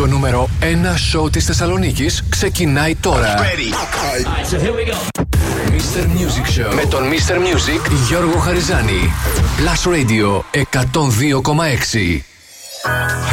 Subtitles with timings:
[0.00, 0.64] Το νούμερο 1
[1.10, 3.34] σοου της Θεσσαλονίκης ξεκινάει τώρα.
[5.68, 6.02] Mr.
[6.02, 7.34] Music Show με τον Mr.
[7.34, 9.12] Music Γιώργο Χαριζάνη.
[9.58, 12.22] Plus Radio 102,6.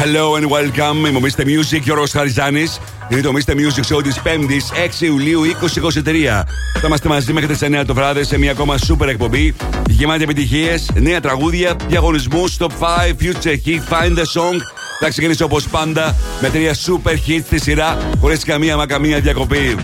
[0.00, 1.06] Hello and welcome.
[1.06, 1.40] Είμαι ο Mr.
[1.40, 2.80] Music, Γιώργος Χαριζάνης.
[3.08, 3.52] Είναι το Mr.
[3.52, 6.44] Music Show της 5ης 6 Ιουλίου 2023.
[6.80, 9.54] Θα είμαστε μαζί μέχρι τις 9 το βράδυ σε μια ακόμα super εκπομπή
[9.88, 14.56] γεμάτη επιτυχίες, νέα τραγούδια, διαγωνισμούς, top 5, future hit, find the song
[15.00, 19.76] θα ξεκινήσω όπως πάντα με τρία super hits στη σειρά χωρίς καμία μα καμία διακοπή.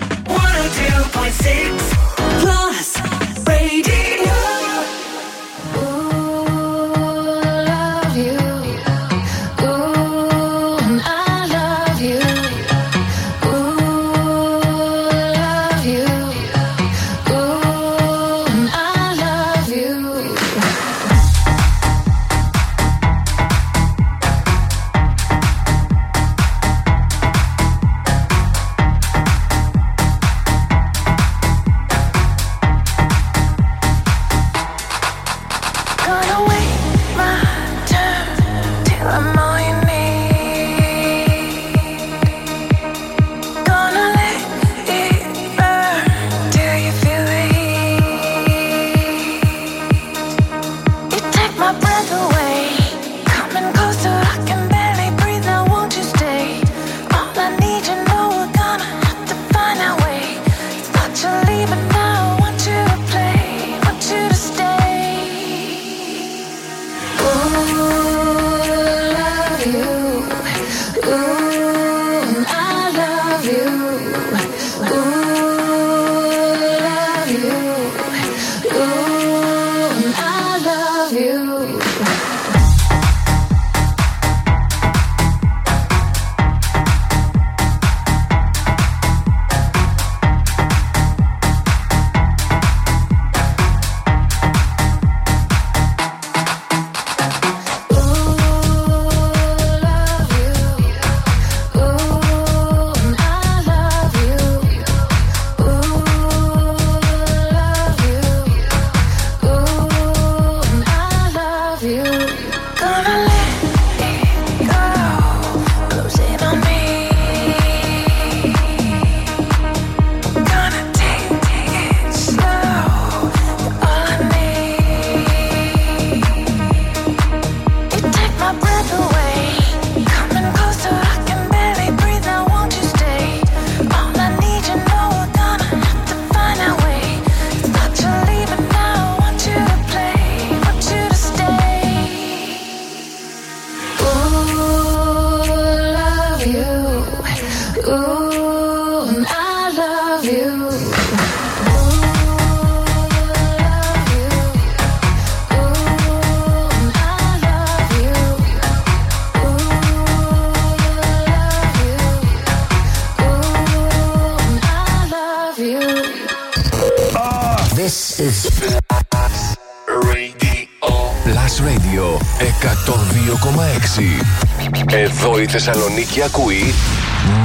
[176.15, 176.75] και ακούει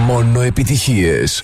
[0.05, 1.43] μόνο επιτυχίες.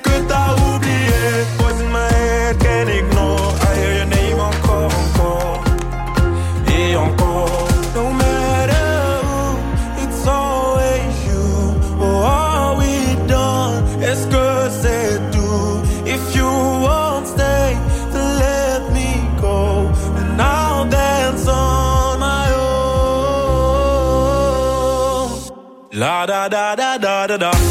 [26.25, 27.70] da da da da da da.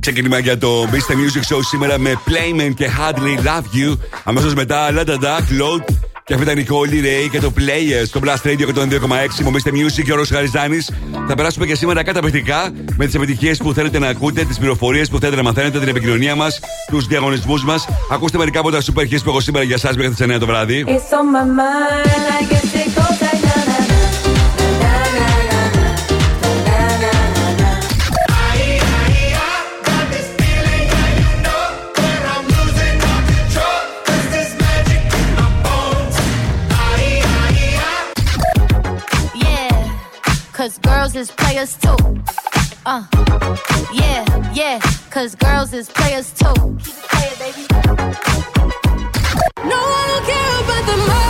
[0.00, 1.12] Ξεκίνημα για το Mr.
[1.12, 3.98] Music Show σήμερα με Playman και Hadley Love You.
[4.24, 5.94] Αμέσως μετά La Da Da, Claude.
[6.24, 9.42] Και αυτή ήταν η Colly Ray και το Players στο Blast Radio 102,6.
[9.42, 9.68] Μου Mr.
[9.68, 10.90] Music και ο Ρος Χαριζάνης.
[11.28, 15.18] Θα περάσουμε και σήμερα καταπληκτικά με τις επιτυχίες που θέλετε να ακούτε, τις πληροφορίες που
[15.18, 17.86] θέλετε να μαθαίνετε, την επικοινωνία μας, τους διαγωνισμούς μας.
[18.12, 20.46] Ακούστε μερικά από τα super hits που έχω σήμερα για εσά μέχρι τις 9 το
[20.46, 20.84] βράδυ.
[20.86, 23.69] It's on my mind, I guess it goes like
[41.12, 41.96] girls is players too.
[42.86, 43.04] Uh,
[43.92, 46.54] yeah, yeah, cause girls is players too.
[46.84, 47.66] Keep it playing, baby.
[49.68, 51.29] No, I don't care about the more.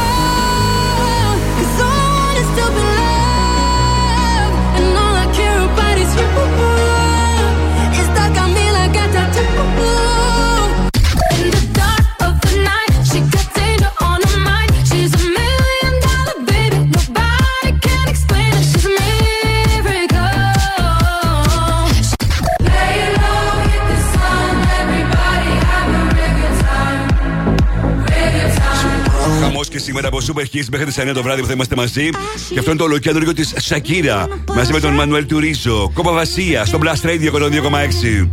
[29.90, 32.09] σήμερα από Super Hits μέχρι τις 9 το βράδυ που θα είμαστε μαζί.
[32.50, 35.90] Και αυτό είναι το ολοκέντρο της Σακύρα μαζί με τον Μανουέλ Τουρίζο.
[35.94, 38.28] Κόπα Βασία στο Blast Radio 102,6.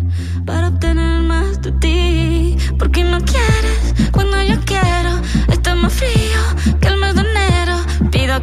[8.11, 8.41] Pido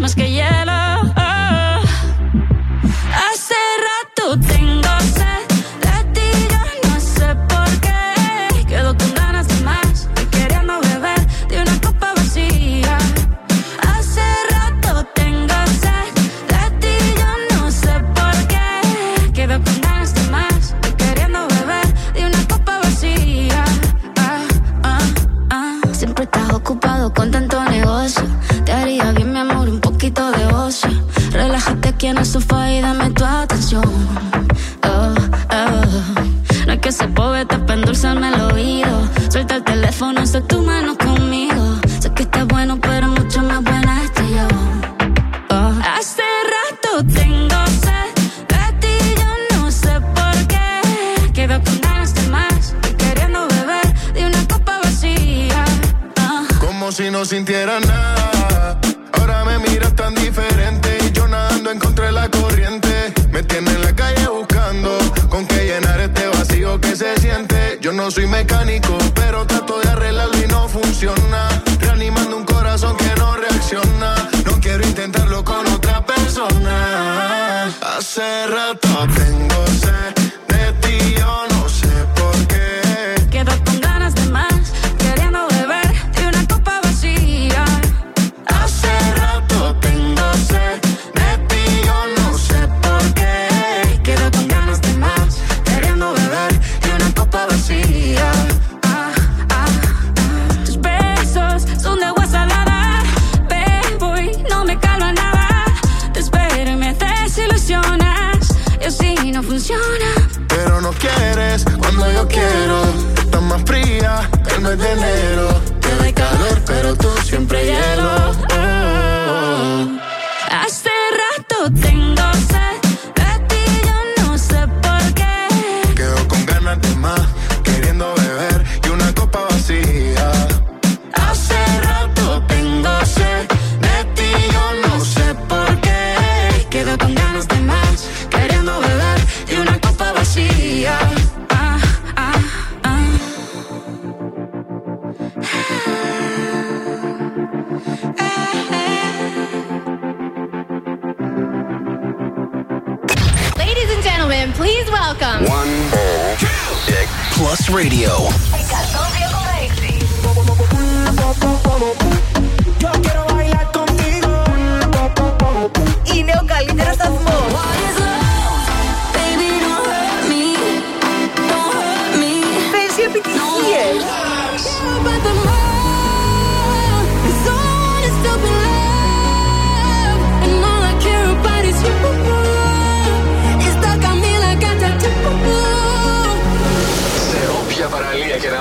[0.00, 1.01] más que hielo.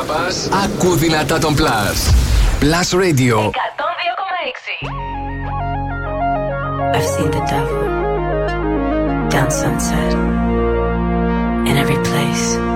[0.07, 2.09] να άκου δυνατά τον Plus.
[2.59, 3.37] Plus Radio.
[3.37, 3.51] 102,6
[6.95, 7.81] I've seen the devil
[9.33, 10.13] down sunset
[11.69, 12.70] in every place.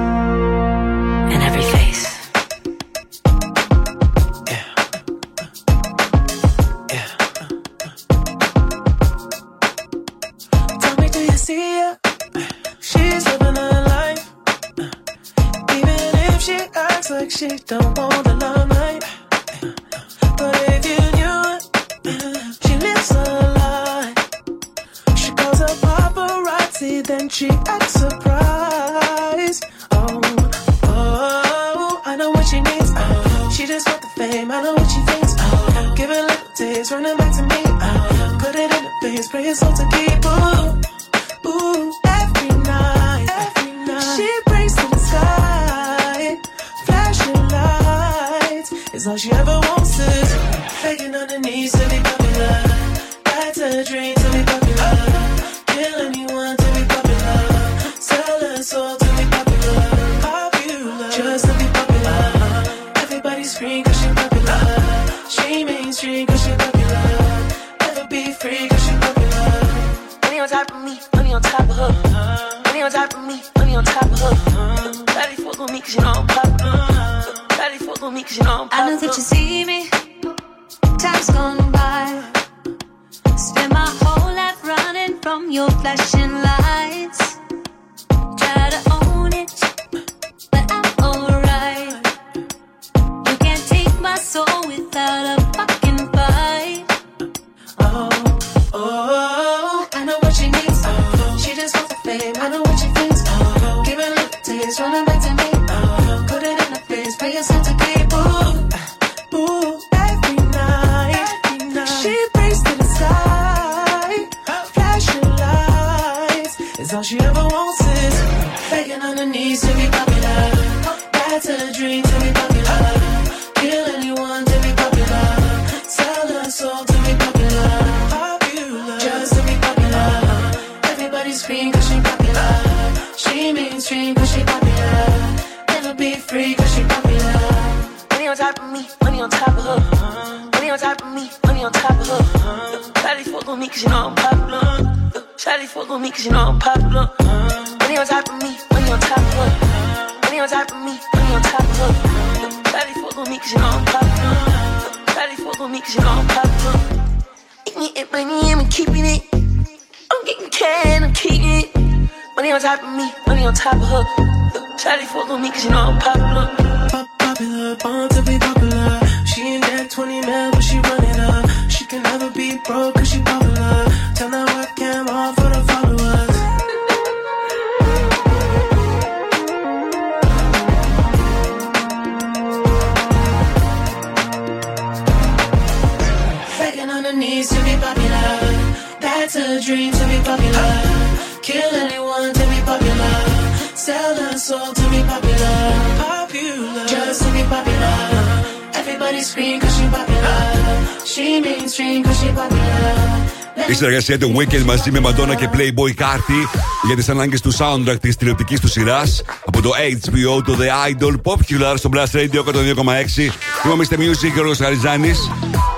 [204.06, 206.48] Συνεργασία του Weekend μαζί με Madonna και Playboy Carti
[206.86, 211.14] για τις ανάγκες του soundtrack της τηλεοπτικής του σειράς από το HBO το The Idol
[211.24, 213.20] Popular στο Blast Radio 102,6.
[213.66, 213.94] Είμαι ο Mr.
[213.94, 215.32] Music Γιώργος Χαριζάνης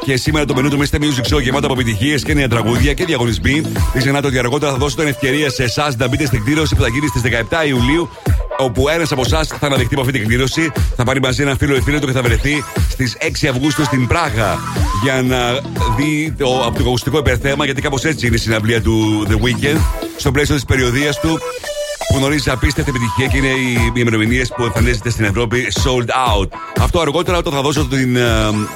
[0.05, 0.95] και σήμερα το μενού του Mr.
[0.95, 3.53] Music Show γεμάτο από επιτυχίες και νέα τραγούδια και διαγωνισμοί.
[3.61, 6.81] Μην ξεχνάτε ότι αργότερα θα δώσω την ευκαιρία σε εσάς να μπείτε στην κλήρωση που
[6.81, 8.09] θα γίνει στις 17 Ιουλίου
[8.57, 10.71] όπου ένας από εσάς θα αναδεχτεί από αυτή την κλήρωση.
[10.95, 14.07] Θα πάρει μαζί ένα φίλο ή φίλο του και θα βρεθεί στις 6 Αυγούστου στην
[14.07, 14.59] Πράγα
[15.03, 15.59] για να
[15.97, 19.79] δει το απτοκακουστικό υπερθέμα, γιατί κάπως έτσι είναι η συναυλία του The Weekend,
[20.17, 21.39] στο πλαίσιο της περιοδίας του
[22.07, 26.47] που γνωρίζει απίστευτη επιτυχία και είναι οι ημερομηνίες που εμφανίζεται στην Ευρώπη sold out.
[26.79, 28.21] Αυτό αργότερα όταν θα δώσω την, ε,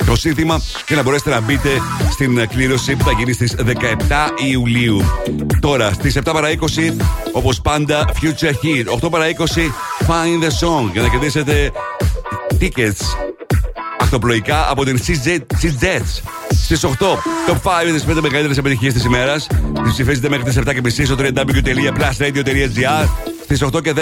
[0.06, 1.70] το σύνθημα για να μπορέσετε να μπείτε
[2.12, 5.02] στην κλήρωση που θα γίνει στις 17 Ιουλίου.
[5.60, 6.96] Τώρα στις 7 παρα 20,
[7.32, 8.86] όπως πάντα, Future Hit.
[9.02, 9.72] 8 παρα 20,
[10.08, 11.72] Find the Song για να κερδίσετε
[12.60, 13.31] tickets
[14.12, 15.40] ακτοπλοϊκά από την CZ
[16.50, 16.88] Στις 8,
[17.48, 19.48] top 5 τις 5 μεγαλύτερες επιτυχίες της ημέρας.
[19.84, 23.08] Τις ψηφίζετε μέχρι τις 7.30 στο www.plusradio.gr.
[23.44, 24.00] Στις 8 και 10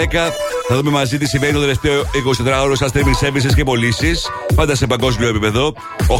[0.68, 4.28] θα δούμε μαζί τι συμβαίνει το τελευταίο 24ωρο στα streaming services και πωλήσεις.
[4.54, 5.74] Πάντα σε παγκόσμιο επίπεδο.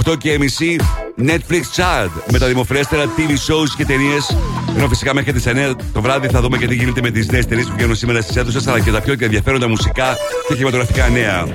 [0.06, 0.76] 8 και μισή
[1.18, 4.36] Netflix Chart με τα δημοφιλέστερα TV shows και ταινίες.
[4.76, 7.46] Ενώ φυσικά μέχρι τις 9 το βράδυ θα δούμε και τι γίνεται με τις νέες
[7.46, 10.16] ταινίες που βγαίνουν σήμερα στις αίθουσες αλλά και τα πιο ενδιαφέροντα μουσικά
[10.48, 11.46] και κινηματογραφικά νέα.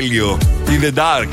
[0.00, 0.38] Τέλειο.
[0.66, 1.28] In the Dark.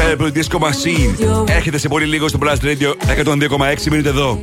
[0.00, 1.48] Purple Disco Machine.
[1.48, 3.88] Έρχεται σε πολύ λίγο στο Blast Radio 102,6.
[3.90, 4.42] Μείνετε εδώ.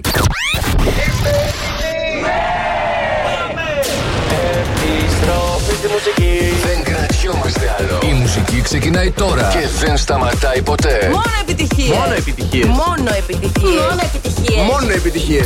[6.65, 7.99] Δεν κρατιόμαστε άλλο.
[8.09, 11.09] Η μουσική ξεκινάει τώρα και δεν σταματάει ποτέ.
[11.11, 11.97] Μόνο επιτυχίες.
[11.97, 12.65] Μόνο επιτυχίες.
[12.65, 13.81] Μόνο επιτυχίες.
[13.81, 14.65] Μόνο επιτυχίες.
[14.65, 15.45] Μόνο επιτυχίες.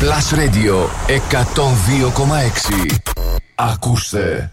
[0.00, 2.96] Plus Radio 102,6.
[3.54, 4.50] Ακούστε.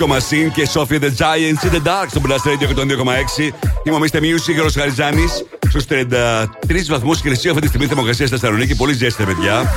[0.00, 3.52] Disco Machine και Sophia the Giants in the Dark στο Blast Radio 102,6.
[3.84, 4.16] Είμαι ο Mr.
[4.16, 8.76] Music, Γιώργος Χαριζάνης Στους 33 βαθμούς Κελσίου αυτή τη στιγμή θερμοκρασία στη Θεσσαλονίκη.
[8.76, 9.72] Πολύ ζέστη, παιδιά.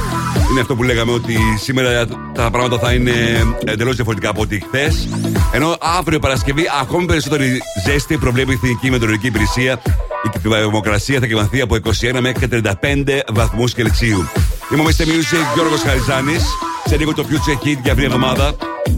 [0.52, 3.12] Είναι αυτό που λέγαμε ότι σήμερα τα πράγματα θα είναι
[3.66, 5.08] εντελώς διαφορετικά από ό,τι χθες.
[5.54, 9.82] Ενώ αύριο Παρασκευή ακόμη περισσότερη ζέστη προβλέπει η Εθνική Μετεωρολογική Υπηρεσία.
[10.24, 14.30] Η θερμοκρασία θα κυβανθεί από 21 μέχρι και 35 βαθμούς Κελσίου.
[14.74, 15.02] Είμαι ο Mr.
[15.02, 16.44] Music, Γιώργος Χαριζάνης
[16.86, 18.56] Σε λίγο το Future Hit για αυτήν την εβδομάδα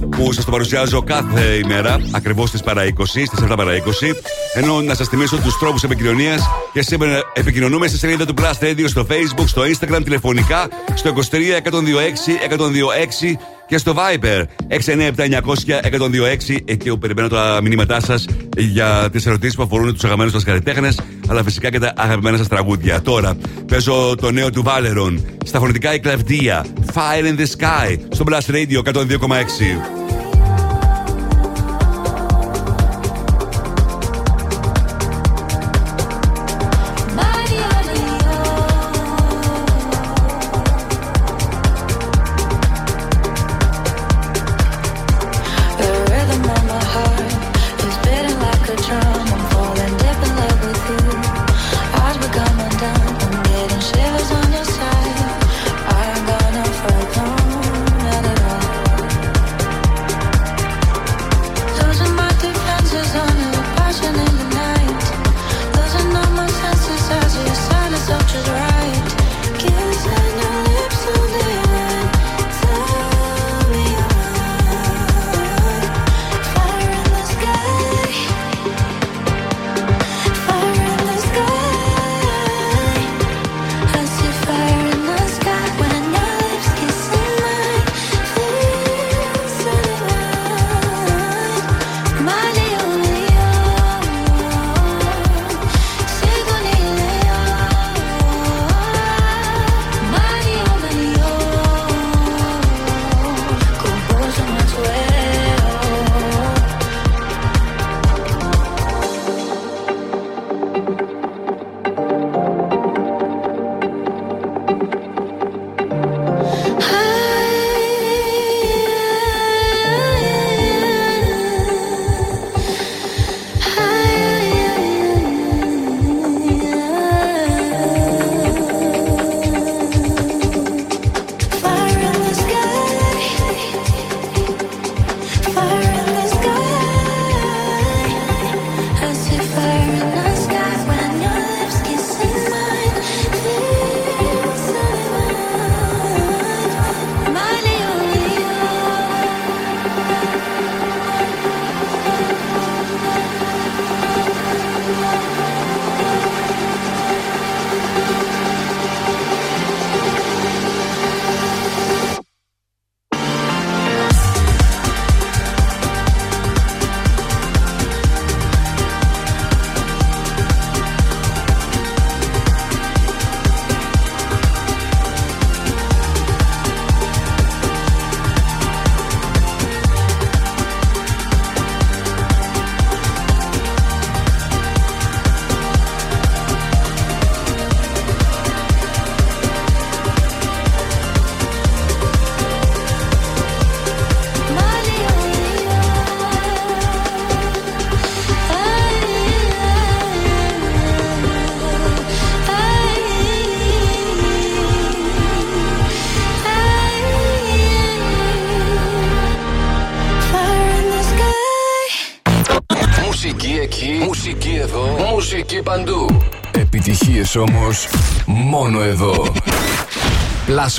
[0.10, 4.16] που σας το παρουσιάζω κάθε ημέρα, ακριβώς στις παρά 20, στις 7 παρά 20.
[4.54, 8.86] Ενώ να σας θυμίσω τους τρόπους επικοινωνίας και σήμερα επικοινωνούμε στη σελίδα του Blast Radio
[8.88, 16.58] στο Facebook, στο Instagram, τηλεφωνικά, στο 23 126 126 και στο Viber 697-900-1026.
[16.66, 18.26] Εκεί όπου περιμένω τα μηνύματά σας
[18.58, 22.48] για τις ερωτήσεις που αφορούν τους αγαπημένους σας καλλιτέχνες, αλλά φυσικά και τα αγαπημένα σας
[22.48, 23.02] τραγούδια.
[23.02, 28.26] Τώρα παίζω το νέο του Valeron στα φωνητικά η κλαβδία Fire in the Sky στο
[28.28, 29.75] Blast Radio 102,6.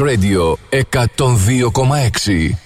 [0.00, 2.65] Radio 102,6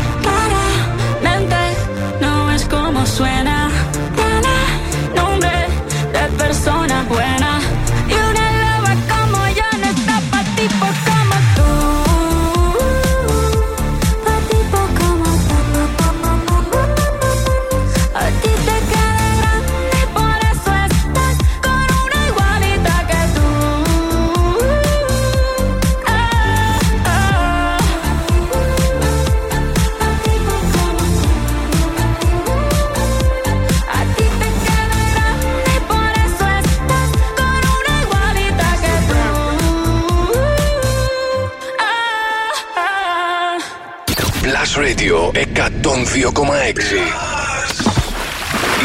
[3.11, 3.69] Suena.
[4.15, 4.55] Tiene
[5.15, 5.67] nombre
[6.13, 7.40] de persona buena.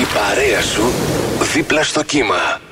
[0.02, 0.92] Η παρέα σου
[1.52, 2.65] δίπλα στο κύμα.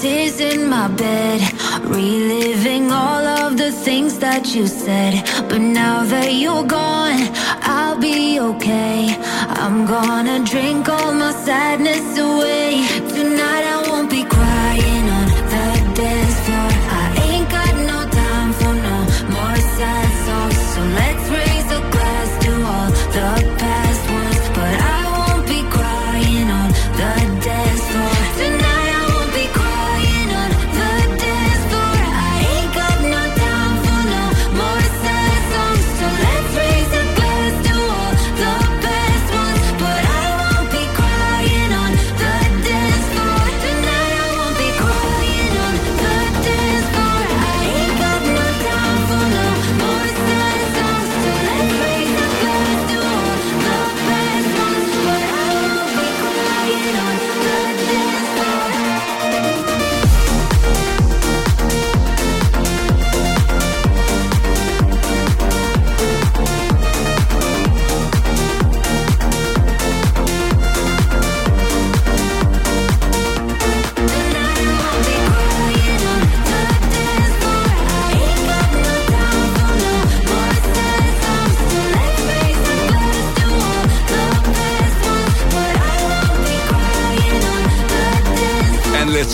[0.00, 1.40] Tears in my bed,
[1.82, 5.12] reliving all of the things that you said.
[5.48, 7.22] But now that you're gone,
[7.62, 9.16] I'll be okay.
[9.62, 12.86] I'm gonna drink all my sadness away.
[13.16, 15.27] Tonight I won't be crying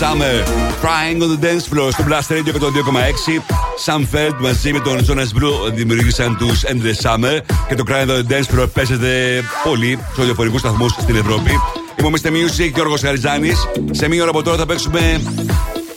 [0.01, 0.35] Summer.
[0.83, 3.41] Crying on the dance floor στο Blast Radio 102,6.
[3.85, 8.23] Sam Feld μαζί με τον Jonas Blue δημιούργησαν τους Endless Summer και το Crying on
[8.23, 11.59] the dance floor παίζεται πολύ σε διαφορετικού σταθμούς στην Ευρώπη.
[11.99, 12.27] Είμαι ο Mr.
[12.27, 13.67] Music και ο Γιώργος Χαριζάνης.
[13.91, 15.21] Σε μία ώρα από τώρα θα παίξουμε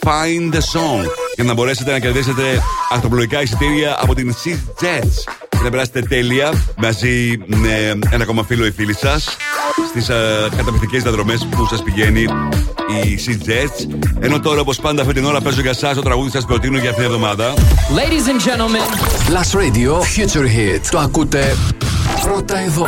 [0.04, 5.58] Find the Song για να μπορέσετε να κερδίσετε αυτοπλοϊκά εισιτήρια από την Sea Jets και
[5.62, 9.36] να περάσετε τέλεια μαζί με ένα ακόμα φίλο ή φίλη σας
[10.00, 12.20] στι uh, καταπληκτικέ διαδρομέ που σα πηγαίνει
[13.04, 14.04] η Sea Jets.
[14.20, 16.90] Ενώ τώρα, όπω πάντα, αυτή την ώρα παίζω για εσά το τραγούδι σα προτείνω για
[16.90, 17.54] αυτήν την εβδομάδα.
[17.54, 18.82] Ladies and gentlemen.
[19.36, 20.80] Last Radio Future Hit.
[20.90, 21.56] Το ακούτε
[22.22, 22.86] πρώτα εδώ.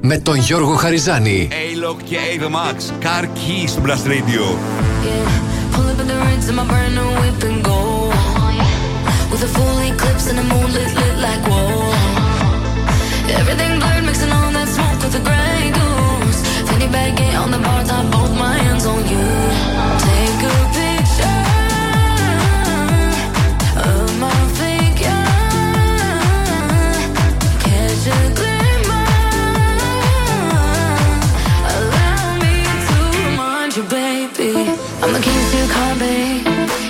[0.00, 1.48] Με τον Γιώργο Χαριζάνη.
[1.52, 3.04] A-Lock και Ava Max.
[3.04, 4.44] Car Key στο Blast Radio.
[5.74, 7.80] Pull up in the rinse in my brand new whip and go.
[9.30, 11.74] With a full eclipse and the moon lit, lit like whoa.
[13.40, 15.64] Everything blurred, mixing all that smoke with the gray
[16.92, 19.26] on the bar top, both my hands on you.
[20.04, 21.42] Take a picture
[23.88, 25.24] of my figure.
[27.64, 29.06] Catch a glimmer.
[31.72, 32.56] Allow me
[32.88, 34.52] to remind you, baby.
[35.02, 36.42] I'm the king to your.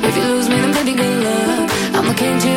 [0.07, 1.70] If you lose me, then baby, good luck.
[1.94, 2.54] I'm king to.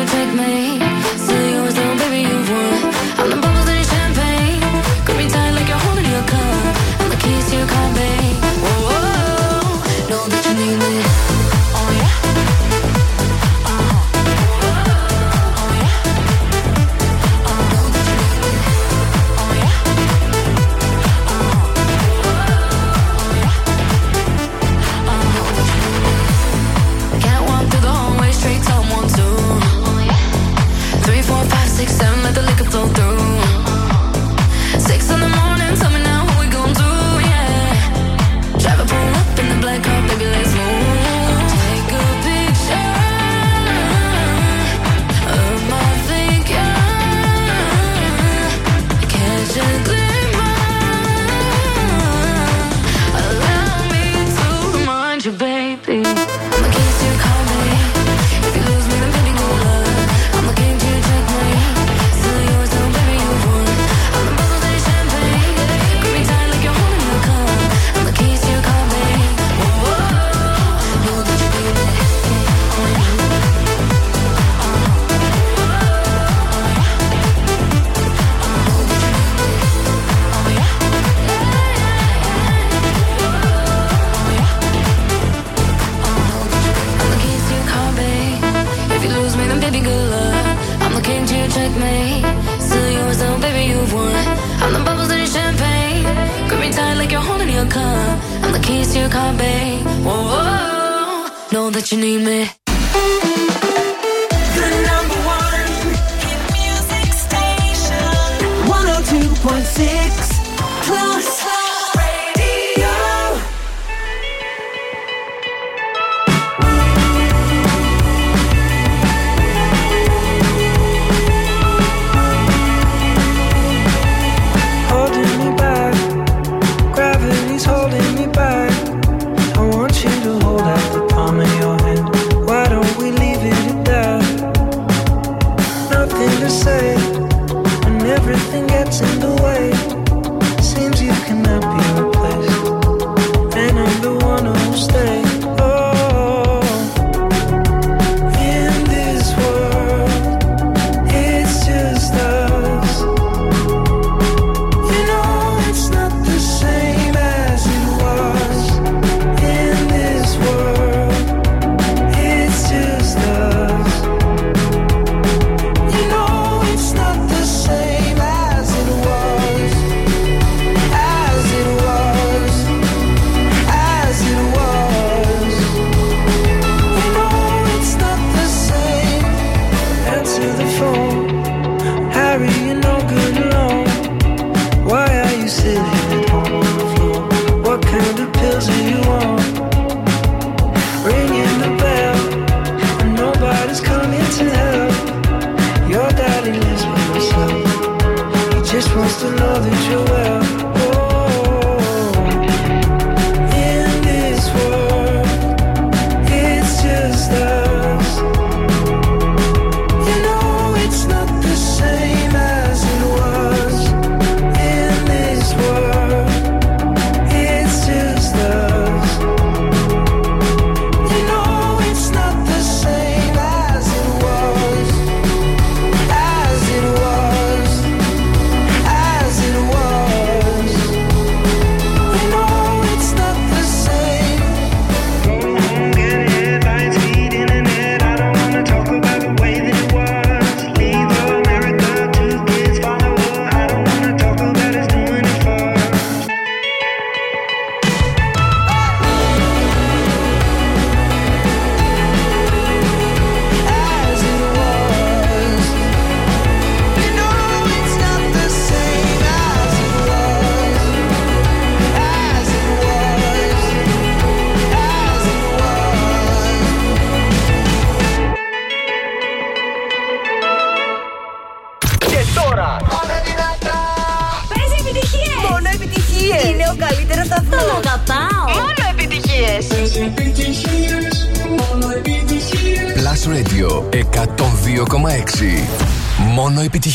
[101.78, 102.67] That you need me.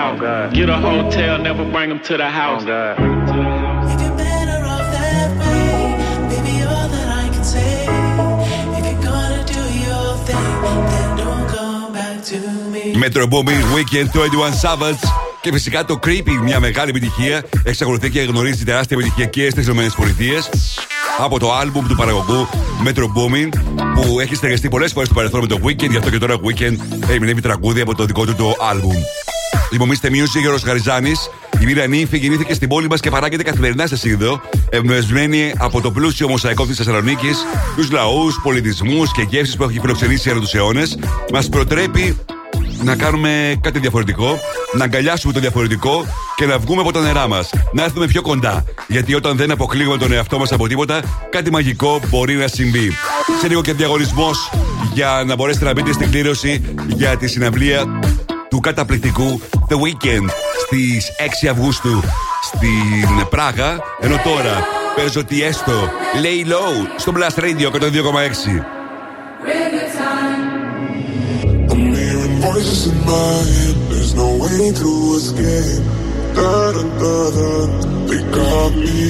[0.00, 0.54] Let me find out.
[0.54, 2.64] Get a hotel, never bring them to the house.
[2.64, 5.96] Better off that way.
[6.30, 7.86] Baby, all that I can say.
[8.78, 10.48] If you're gonna do your thing,
[10.92, 12.38] then don't come back to
[12.72, 12.82] me.
[12.96, 15.04] Metro Booming Weekend 21 Savage.
[15.40, 17.42] Και φυσικά το Creepy, μια μεγάλη επιτυχία.
[17.64, 19.84] Εξακολουθεί και γνωρίζει τεράστια επιτυχία και στις ΗΠΑ.
[21.18, 22.48] Από το άλμπουμ του παραγωγού
[22.86, 23.48] Metro Booming
[23.94, 25.90] που έχει συνεργαστεί πολλές φορές στο παρελθόν με το Weekend.
[25.90, 26.76] Γι' αυτό και τώρα Weekend
[27.10, 28.96] ερμηνεύει τραγούδι από το δικό του το άλμπουμ.
[29.70, 31.12] Λοιπόν, είστε Music, Γιώργο Χαριζάνη.
[31.60, 34.40] Η Μοίρα Νύφη γεννήθηκε στην πόλη μας και παράγεται καθημερινά σε Σύνδο,
[34.70, 37.38] εμπνευσμένη από το πλούσιο μοσαϊκό της Θεσσαλονίκης,
[37.76, 40.98] τους λαούς, πολιτισμούς και γεύσεις που έχει φιλοξενήσει ανά τους αιώνες.
[41.32, 42.18] Μας προτρέπει
[42.82, 44.38] να κάνουμε κάτι διαφορετικό,
[44.76, 46.06] να αγκαλιάσουμε το διαφορετικό
[46.36, 47.50] και να βγούμε από τα νερά μας.
[47.72, 48.64] Να έρθουμε πιο κοντά.
[48.86, 51.00] Γιατί όταν δεν αποκλείουμε τον εαυτό μας από τίποτα,
[51.30, 52.92] κάτι μαγικό μπορεί να συμβεί.
[53.40, 54.50] Σε λίγο και διαγωνισμός
[54.92, 57.84] για να μπορέσετε να μπείτε στην κλήρωση για τη συναυλία
[58.50, 59.40] του καταπληκτικού
[59.70, 60.28] The Weekend
[60.66, 61.10] στις
[61.44, 62.00] 6 Αυγούστου
[62.42, 63.78] στην Πράγα.
[64.00, 64.66] Ενώ τώρα
[64.96, 65.72] παίζω τι έστω
[66.22, 67.80] Lay Low στο Blast Radio 102,6.
[71.72, 73.76] I'm hearing voices in my head.
[73.90, 75.82] There's no way to escape.
[76.36, 77.50] Da da da da.
[78.08, 79.02] They got me.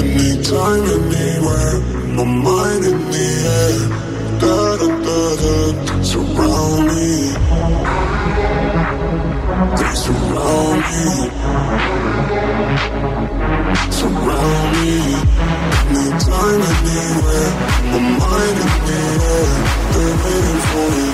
[0.00, 1.76] Anytime, anywhere.
[2.16, 3.28] My mind in the
[3.60, 3.78] air.
[4.42, 5.54] Da da da da.
[6.10, 6.87] Surround me.
[6.87, 6.87] They
[9.76, 11.04] surround me.
[13.90, 14.96] Surround me.
[15.90, 17.50] Anytime, anywhere.
[17.90, 19.48] My mind in the air.
[19.92, 21.06] They're waiting for me.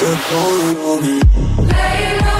[0.00, 1.16] They're calling on me.
[1.72, 2.39] Surround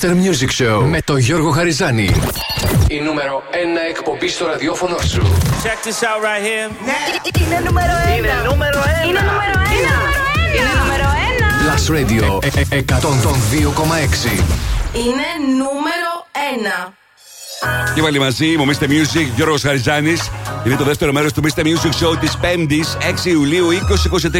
[0.00, 0.14] Mr.
[0.14, 2.10] Music Show με τον Γιώργο Χαριζάνη.
[2.88, 3.54] Η νούμερο 1
[3.90, 5.22] εκπομπή στο ραδιόφωνο σου.
[5.64, 6.70] Check this out right here.
[7.42, 8.16] Είναι νούμερο ένα.
[8.16, 9.08] Είναι νούμερο ένα.
[9.08, 9.94] Είναι νούμερο ένα.
[10.56, 11.48] Είναι νούμερο ένα.
[11.64, 14.30] Plus Radio ε- ε- 102,6.
[14.92, 16.12] Είναι νούμερο
[16.54, 16.92] ένα.
[17.94, 18.84] Και πάλι μαζί μου, Mr.
[18.84, 20.30] Music, Γιώργος Χαριζάνης.
[20.68, 21.62] Είναι το δεύτερο μέρος του Mr.
[21.62, 24.30] Music Show της 5ης 6 Ιουλίου 2023.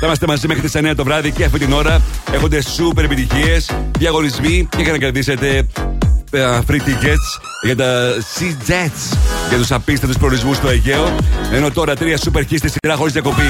[0.00, 2.00] Θα είμαστε μαζί μέχρι τις 9 το βράδυ και αυτή την ώρα
[2.32, 5.66] έχονται super επιτυχίες, διαγωνισμοί και για να κερδίσετε
[6.30, 9.16] ε, free tickets για τα Sea Jets
[9.48, 11.16] για τους απίστευτους προορισμούς στο Αιγαίο.
[11.52, 13.42] Ενώ τώρα τρία super hits στη σειρά χωρίς διακοπή.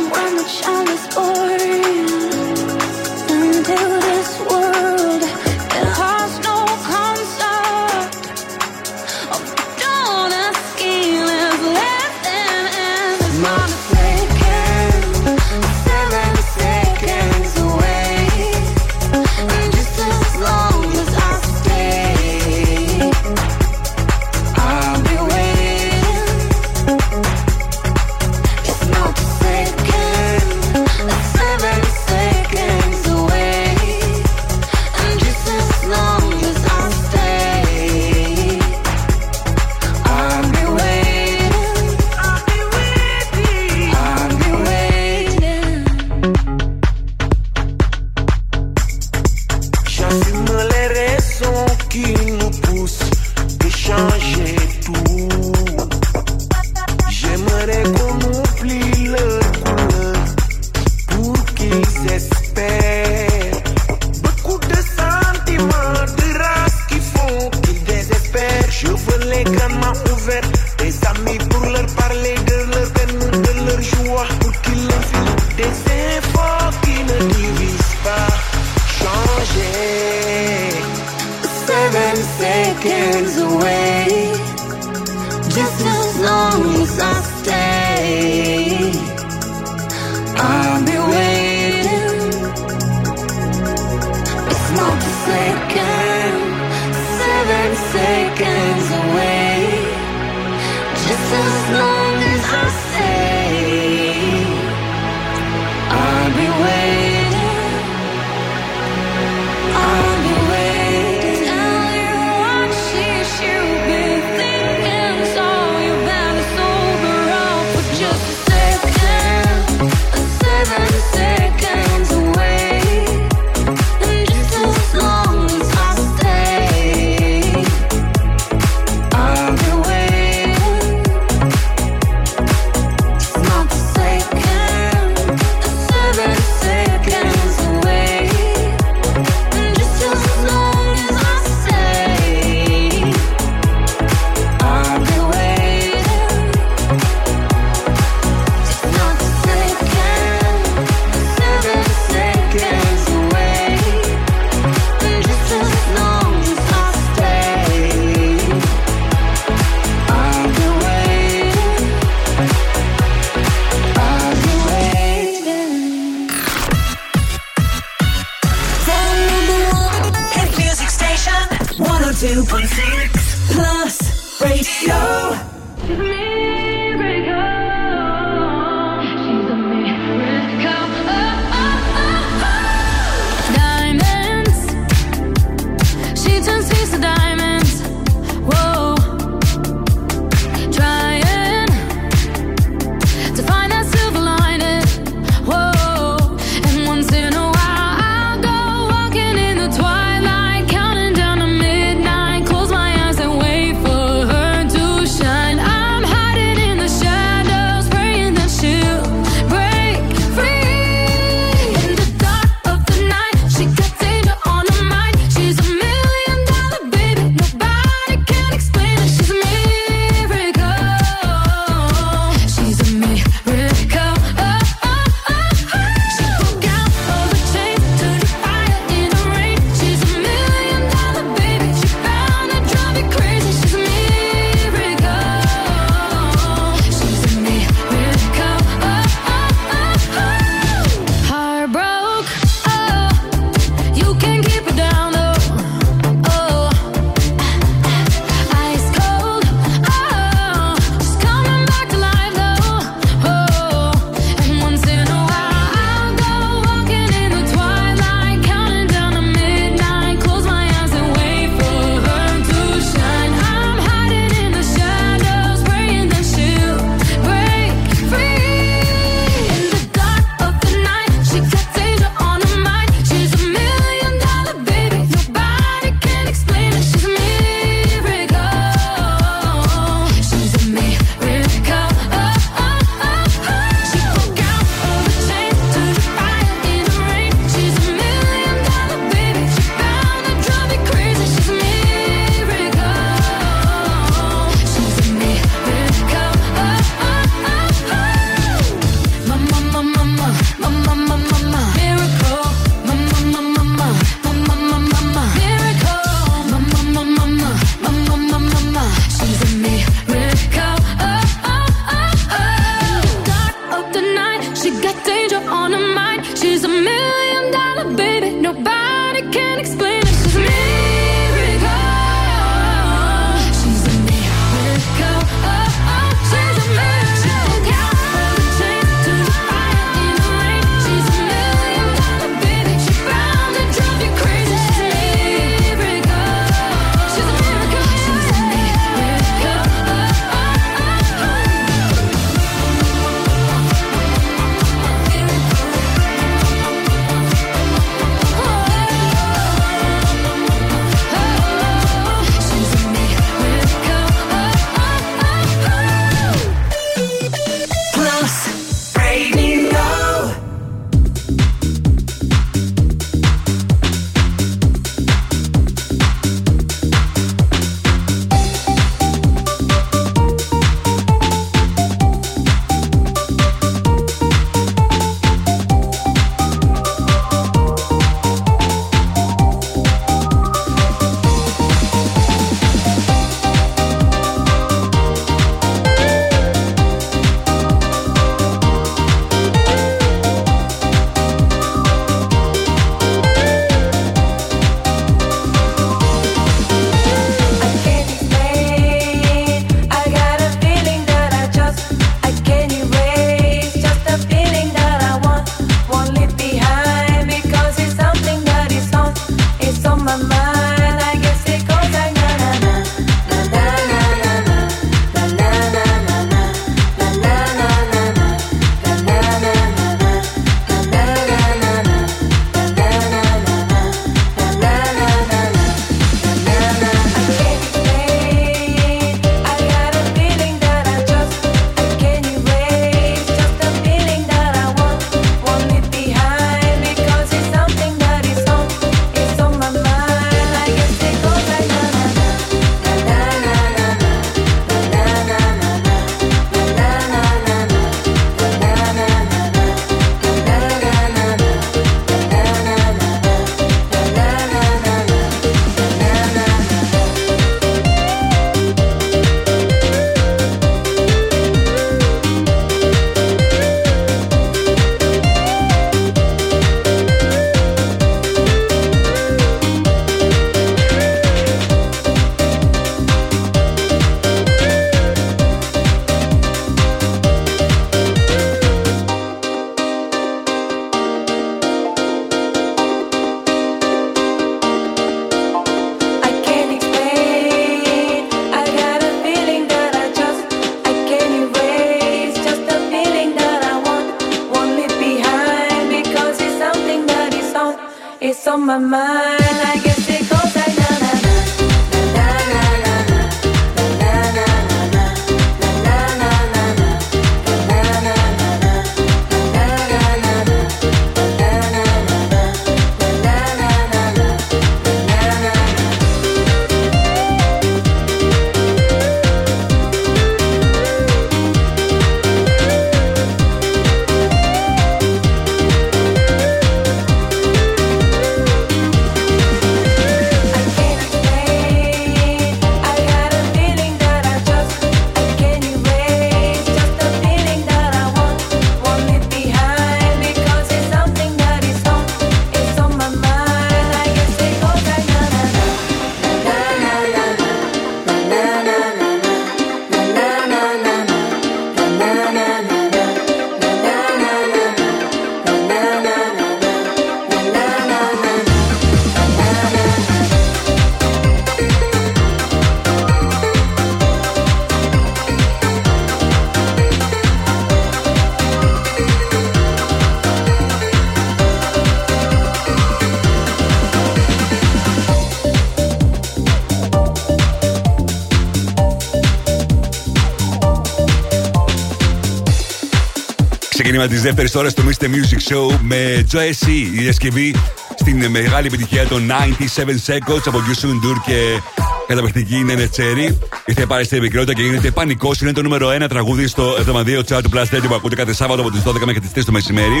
[583.92, 585.04] Ξεκίνημα της δεύτερης ώρας του Mr.
[585.04, 586.68] Music Show με Joe C.
[586.68, 587.54] Η διασκευή
[587.98, 589.30] στην μεγάλη επιτυχία των
[589.76, 591.60] 97 Seconds από Yusun Dur και
[592.06, 593.38] καταπληκτική Νένε Τσέρι.
[593.64, 595.40] Ήρθε πάρει στην επικαιρότητα και γίνεται πανικός.
[595.40, 598.60] Είναι το νούμερο 1 τραγούδι στο εβδομαδιαίο chat του Plus Radio που ακούτε κάθε Σάββατο
[598.60, 600.00] από τις 12 μέχρι τις 3 το μεσημέρι.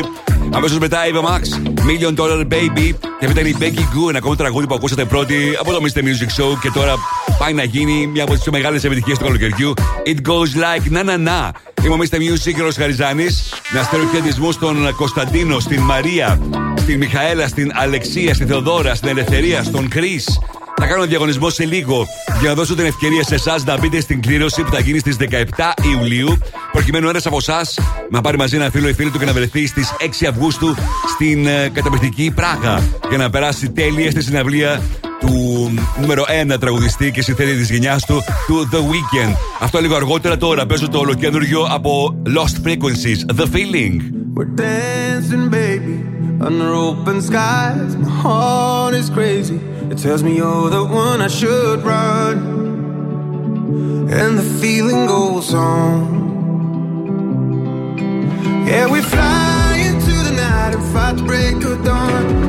[0.50, 1.40] Αμέσως μετά η Eva Max,
[1.86, 2.94] Million Dollar Baby.
[3.20, 5.98] Και μετά είναι η Becky Goo, ένα ακόμα τραγούδι που ακούσατε πρώτη από το Mr.
[5.98, 6.58] Music Show.
[6.60, 6.94] Και τώρα
[7.38, 9.74] πάει να γίνει μια από τις πιο μεγάλες επιτυχίες του καλοκαιριού.
[10.06, 11.50] It goes like na na na.
[11.84, 12.16] Είμαι ο Mr.
[12.16, 13.52] Music και ο Χαριζάνης.
[13.74, 16.38] Να στέλνω χαιρετισμού στον Κωνσταντίνο, στην Μαρία,
[16.78, 20.20] στην Μιχαέλα, στην Αλεξία, στην Θεοδώρα, στην Ελευθερία, στον Κρι.
[20.76, 22.06] Θα κάνω διαγωνισμό σε λίγο
[22.40, 25.16] για να δώσω την ευκαιρία σε εσάς να μπείτε στην κλήρωση που θα γίνει στις
[25.20, 25.24] 17
[25.92, 26.38] Ιουλίου.
[26.72, 27.78] Προκειμένου ένας από εσάς
[28.10, 30.74] να πάρει μαζί ένα φίλο ή φίλη του και να βρεθεί στις 6 Αυγούστου
[31.14, 34.82] στην ε, καταπληκτική Πράγα για να περάσει τέλεια στη συναυλία
[35.26, 35.70] του
[36.00, 39.34] νούμερο 1 τραγουδιστή και συνθέτη τη γενιά του, του The Weeknd.
[39.60, 43.96] Αυτό λίγο αργότερα τώρα παίζω το ολοκέντρο από Lost Frequencies, The Feeling.
[44.34, 45.96] We're dancing, baby,
[46.46, 47.90] under open skies.
[48.02, 49.58] My heart is crazy.
[49.92, 52.36] It tells me you're the one I should run.
[54.20, 56.00] And the feeling goes on.
[58.68, 62.41] Yeah, we fly into the night and fight the break of dawn.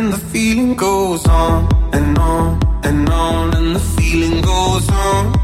[0.00, 3.54] And the feeling goes on and on and on.
[3.54, 5.39] And the feeling goes on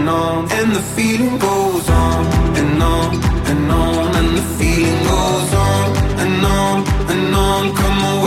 [0.00, 0.52] and on.
[0.52, 2.26] And the feeling goes on
[2.60, 3.14] and on
[3.50, 4.16] and on.
[4.16, 5.88] And the feeling goes on
[6.22, 6.76] and on
[7.12, 7.74] and on.
[7.76, 8.19] Come away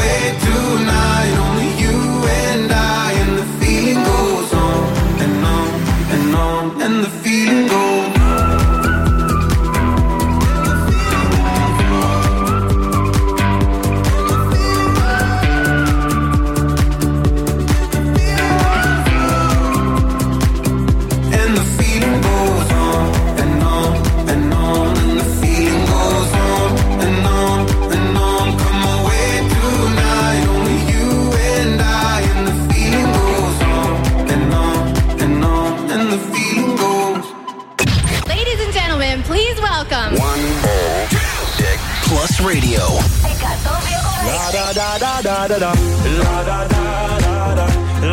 [45.24, 45.72] da da da,
[46.20, 46.84] la da da
[47.26, 47.68] da da,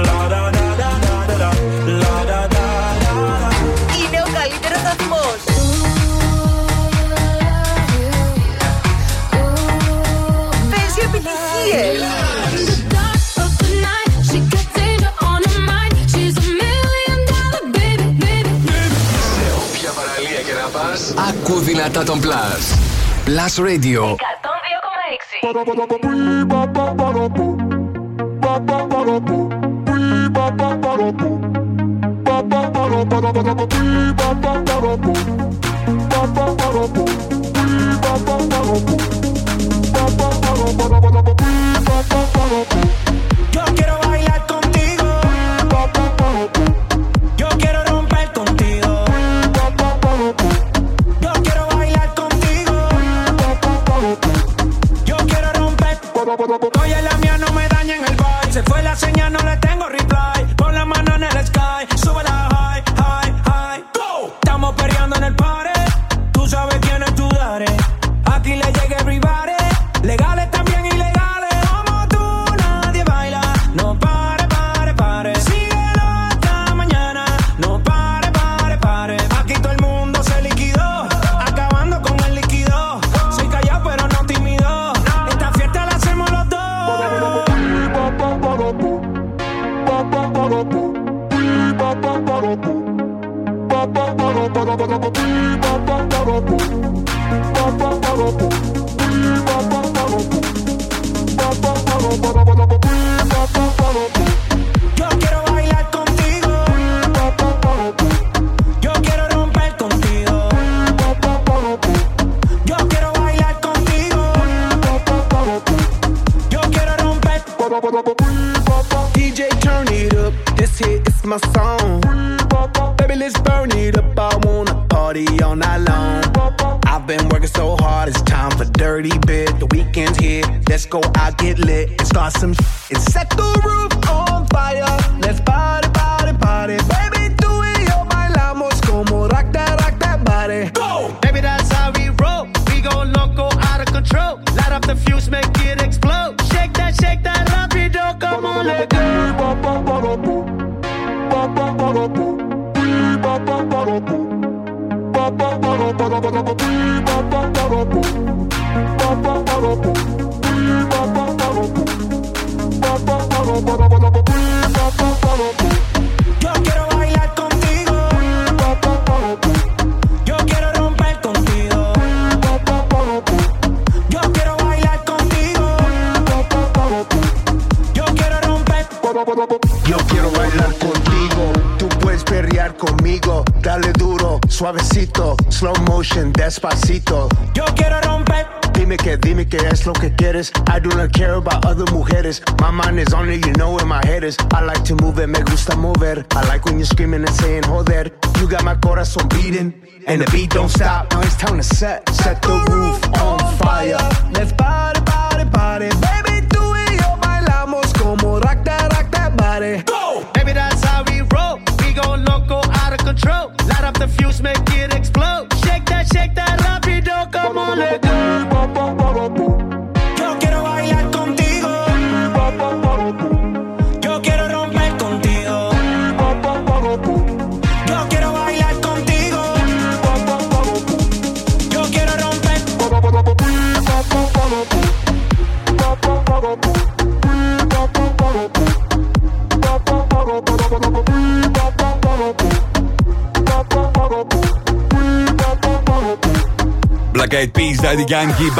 [0.06, 0.90] la da da da
[1.28, 1.50] da da,
[2.02, 2.64] la da da
[3.02, 3.50] da da.
[3.98, 5.24] Είναι ο καλύτερο σταθμό.
[10.70, 11.84] Παίζει επιτυχίε.
[21.28, 22.64] Ακού δυνατά τον Plus.
[23.26, 24.16] Plus Radio
[25.52, 26.10] Bye.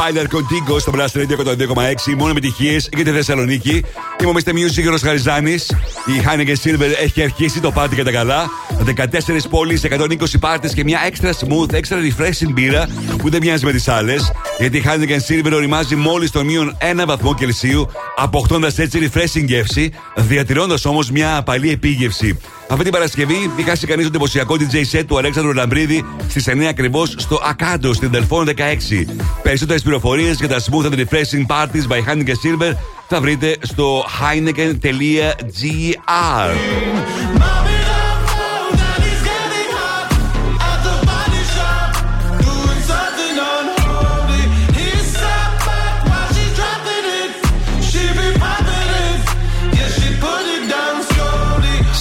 [0.00, 2.14] Σπάιλερ Κοντίγκο στο Blast Radio 102,6.
[2.16, 3.84] Μόνο επιτυχίες για τη Θεσσαλονίκη.
[4.22, 5.70] Είμαστε μείου σύγχρονο Music Χαριζάνης.
[6.06, 8.50] Η Heineken Silver έχει αρχίσει το πάρτι κατά καλά.
[8.84, 12.88] 14 πόλεις, 120 πάρτες και μια extra smooth, extra refreshing μπύρα
[13.18, 14.32] που δεν μοιάζει με τις άλλες.
[14.58, 19.92] Γιατί η Heineken Silver οριμάζει μόλις τον μείον 1 βαθμό Κελσίου, αποκτώντας έτσι refreshing γεύση,
[20.16, 22.38] διατηρώντας όμως μια απαλή επίγευση.
[22.68, 26.68] Αυτή την Παρασκευή μη χάσει κανείς το εντυπωσιακό DJ set του Αλέξανδρου Λαμπρίδη στις 9
[26.68, 29.06] ακριβώς στο Ακάντο στην Δελφών 16.
[29.50, 32.72] Περισσότερε πληροφορίε για τα smooth and refreshing parties by Heineken Silver
[33.08, 35.94] θα βρείτε στο heineken.gr.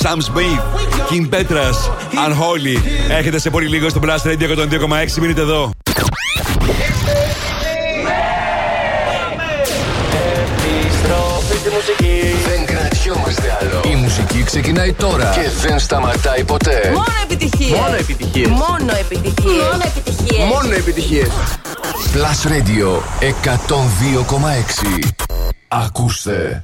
[0.04, 0.62] Sam Smith,
[1.10, 1.78] Kim Petras,
[2.14, 2.78] Unholy.
[3.10, 5.12] Έρχεται σε πολύ λίγο στο Blast Radio 102,6.
[5.20, 5.72] Μείνετε εδώ.
[13.34, 13.82] Κρατιόμαστε άλλο.
[13.94, 16.82] Η μουσική ξεκινάει τώρα και δεν σταματάει ποτέ.
[16.94, 17.80] Μόνο επιτυχίες.
[17.80, 18.48] Μόνο επιτυχίες.
[18.48, 19.64] Μόνο επιτυχίες.
[19.72, 20.48] Μόνο επιτυχίες.
[20.48, 21.28] Μόνο επιτυχίες.
[22.14, 25.14] Plus Radio 102,6.
[25.68, 26.64] Ακούστε.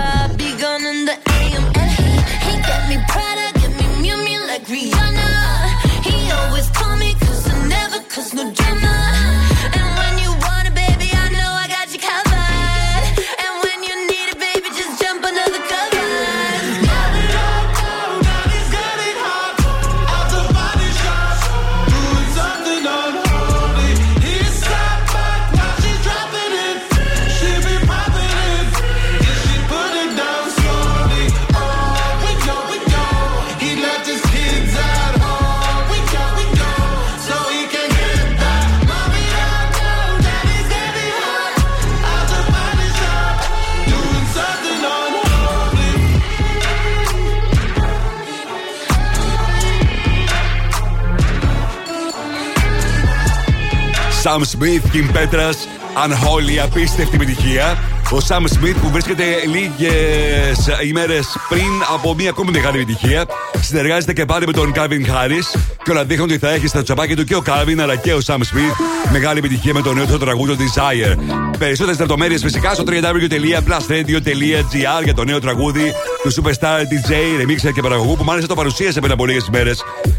[54.31, 55.57] Sam Smith, Kim Petras,
[56.05, 57.77] Unholy, απίστευτη επιτυχία.
[58.11, 63.25] Ο Sam Smith που βρίσκεται λίγες ημέρες πριν από μια ακόμη μεγάλη επιτυχία.
[63.61, 67.15] Συνεργάζεται και πάλι με τον Calvin Harris και όλα δείχνουν ότι θα έχει στα τσαπάκια
[67.15, 68.75] του και ο Calvin αλλά και ο Sam Smith
[69.11, 71.15] μεγάλη επιτυχία με το νέο του τραγούδι το Desire.
[71.57, 77.11] Περισσότερες λεπτομέρειες φυσικά στο www.plusradio.gr για το νέο τραγούδι του Superstar DJ,
[77.41, 79.71] remixer και παραγωγού που μάλιστα το παρουσίασε πριν από λίγες ημέρε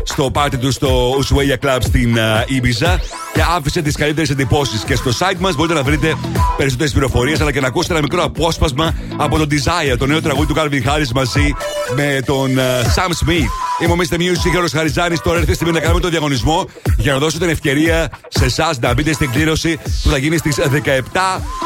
[0.05, 2.99] στο πάρτι του στο Ushuaia Club στην uh, Ibiza
[3.33, 4.85] και άφησε τις καλύτερες εντυπώσεις.
[4.85, 6.15] Και στο site μας μπορείτε να βρείτε
[6.57, 10.53] περισσότερες πληροφορίες αλλά και να ακούσετε ένα μικρό απόσπασμα από το Desire, το νέο τραγούδι
[10.53, 11.55] του Calvin Harris μαζί
[11.97, 12.61] με τον uh,
[12.97, 13.49] Sam Smith.
[13.83, 14.17] Είμαι ο Mr.
[14.17, 15.21] Music, ο Χαριζάνης.
[15.21, 18.79] Τώρα έρθει η στιγμή να κάνουμε τον διαγωνισμό για να δώσω την ευκαιρία σε εσάς
[18.79, 21.01] να μπείτε στην κλήρωση που θα γίνει στις 17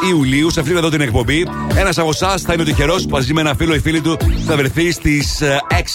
[0.09, 1.47] Ιουλίου σε αυτήν εδώ την εκπομπή.
[1.75, 4.17] Ένας από εσάς θα είναι ο τυχερός που μαζί με ένα φίλο ή φίλη του
[4.45, 5.41] θα βρεθεί στις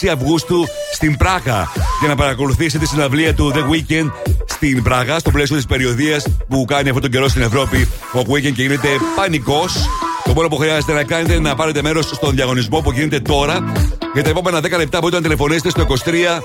[0.03, 4.11] 6 Αυγούστου στην Πράγα για να παρακολουθήσει τη συναυλία του The Weekend
[4.47, 8.53] στην Πράγα, στο πλαίσιο της περιοδίας που κάνει αυτόν τον καιρό στην Ευρώπη ο Weekend
[8.53, 9.89] και γίνεται πανικός.
[10.25, 13.73] Το μόνο που χρειάζεται να κάνετε είναι να πάρετε μέρος στον διαγωνισμό που γίνεται τώρα.
[14.15, 16.43] Για τα επόμενα 10 λεπτά μπορείτε να τηλεφωνήσετε στο 23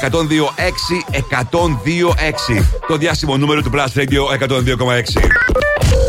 [0.00, 0.50] 102
[1.50, 2.14] 102
[2.88, 4.64] Το διάσημο νούμερο του Plus Radio 102,6.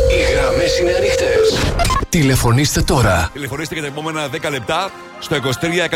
[0.10, 1.85] Οι γραμμές είναι ανοιχτές.
[2.16, 3.30] Τηλεφωνήστε τώρα.
[3.34, 5.40] Τηλεφωνήστε για τα επόμενα 10 λεπτά στο 23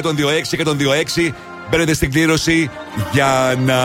[0.02, 1.34] 126 126.
[1.70, 2.70] Μπαίνετε στην κλήρωση
[3.12, 3.76] για να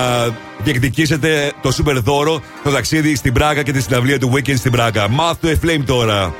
[0.58, 5.08] διεκδικήσετε το σούπερ δώρο, το ταξίδι στην Πράγα και τη συναυλία του Weekend στην Πράγα.
[5.08, 6.34] Μάθ το Flame τώρα.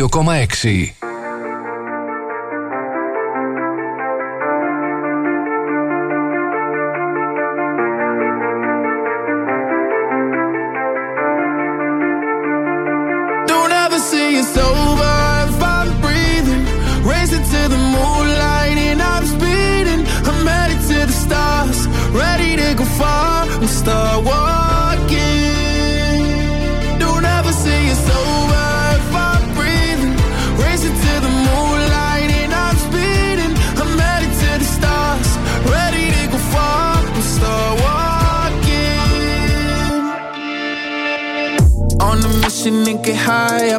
[0.00, 1.01] 2,6.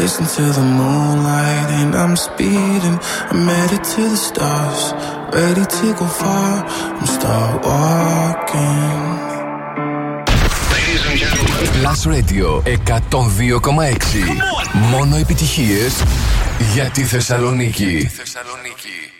[0.00, 1.68] racing to the moonlight
[12.06, 13.70] Radio 102,6.
[14.90, 16.02] Μόνο επιτυχίες
[16.74, 18.10] για τη Θεσσαλονίκη.
[18.16, 19.19] Θεσσαλονίκη.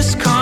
[0.00, 0.39] this car.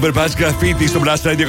[0.00, 1.46] Overpass Graffiti στο Blast Radio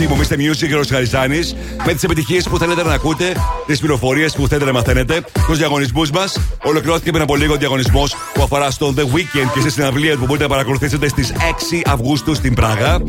[0.00, 0.06] 102,6.
[0.08, 1.56] Μου είστε Music ο Χαριζάνης.
[1.86, 3.32] Με τις επιτυχίες που θέλετε να ακούτε,
[3.66, 6.40] τις πληροφορίες που θέλετε να μαθαίνετε, τους διαγωνισμούς μας.
[6.64, 10.24] Ολοκληρώθηκε πριν από λίγο ο διαγωνισμός που αφορά στο The Weekend και στη συναυλία που
[10.26, 13.02] μπορείτε να παρακολουθήσετε στις 6 Αυγούστου στην Πράγα.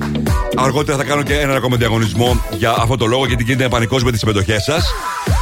[0.55, 4.11] Αργότερα θα κάνω και έναν ακόμα διαγωνισμό για αυτό το λόγο, γιατί γίνεται πανικός με
[4.11, 4.93] τις συμμετοχές σας.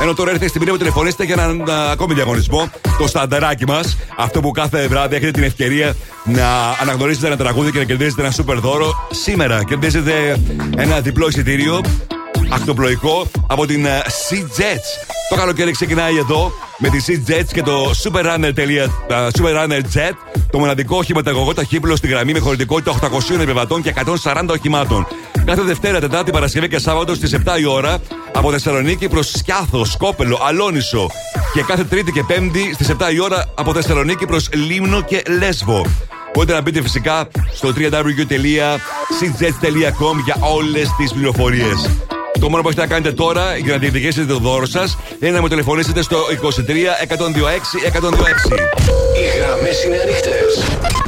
[0.02, 2.70] Ενώ τώρα έρχεται η στιγμή να μου τηλεφωνήσετε για έναν α, ακόμη διαγωνισμό,
[3.00, 3.98] το στανταράκι μας.
[4.18, 6.48] Αυτό που κάθε βράδυ έχετε την ευκαιρία να
[6.82, 9.08] αναγνωρίσετε ένα τραγούδι και να κερδίσετε ένα σούπερ δώρο.
[9.12, 10.38] Σήμερα κερδίζετε
[10.78, 11.82] ένα διπλό εισιτήριο
[12.50, 15.10] ακτοπλοϊκό από την ε, Sea Jets.
[15.30, 19.64] Το καλοκαίρι ξεκινάει εδώ με τη Sea Jets και το Super Runner, τελεία- ε, Super
[19.64, 23.94] Runner Jet, το μοναδικό οχηματαγωγό ταχύπλο στη γραμμή με χωρητικότητα 800 επιβατών και
[24.24, 25.08] 140 οχημάτων.
[25.46, 28.00] Κάθε Δευτέρα, Τετάρτη, Παρασκευή και Σάββατο στις 7 η ώρα
[28.34, 31.10] από Θεσσαλονίκη προς Σκιάθο, Σκόπελο, Αλόνισο.
[31.54, 35.86] Και κάθε Τρίτη και Πέμπτη στις 7 η ώρα από Θεσσαλονίκη προς Λίμνο και Λέσβο.
[36.34, 37.92] Μπορείτε να μπείτε φυσικά στο www.cjets.com
[40.26, 41.90] για όλες τις πληροφορίες.
[42.40, 45.42] Το μόνο που έχετε να κάνετε τώρα για να διεκδικήσετε το δώρο σας είναι να
[45.42, 46.72] μου τηλεφωνήσετε στο 23 126
[47.94, 48.52] 126.
[49.16, 50.64] Οι γραμμές είναι ανοιχτές.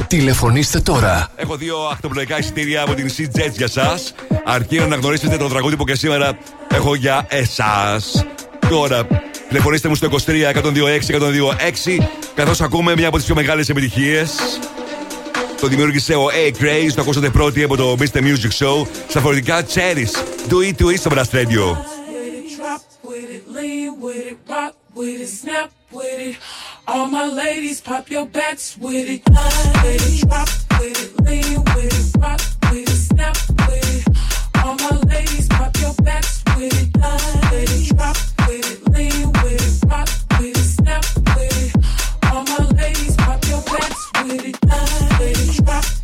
[0.06, 1.28] Τηλεφωνήστε τώρα.
[1.36, 3.98] Έχω δύο ακτοπλοϊκά εισιτήρια από την Sea Jets για εσά.
[4.44, 6.38] Αρκεί να αναγνωρίσετε το τραγούδι που και σήμερα
[6.74, 8.24] έχω για εσάς.
[8.68, 9.06] Τώρα,
[9.48, 10.70] τηλεφωνήστε μου στο 23 126
[12.00, 12.04] 126
[12.34, 14.30] καθώς ακούμε μια από τις πιο μεγάλες επιτυχίες.
[15.62, 16.62] Το δημιούργησε ο A.
[16.62, 18.18] Craze, το ακούσατε πρώτοι από το Mr.
[18.18, 18.86] Music Show.
[19.08, 20.12] Στα φορητικά Cherries.
[20.50, 21.76] Do it, do it στο Blast Radio.
[22.12, 26.36] with it, drop with it, lean with it, rock with it, snap with it.
[26.90, 29.22] All my ladies, pop your backs with it.
[29.82, 30.48] With it, drop
[30.78, 32.40] with it, lean with it, rock
[32.70, 33.36] with it, snap
[33.66, 34.02] with it.
[34.62, 36.88] All my ladies, pop your backs with it.
[37.52, 38.16] With it, drop
[38.46, 40.08] with it, lean with it, rock
[44.42, 44.58] lady,
[45.18, 46.01] baby, drop.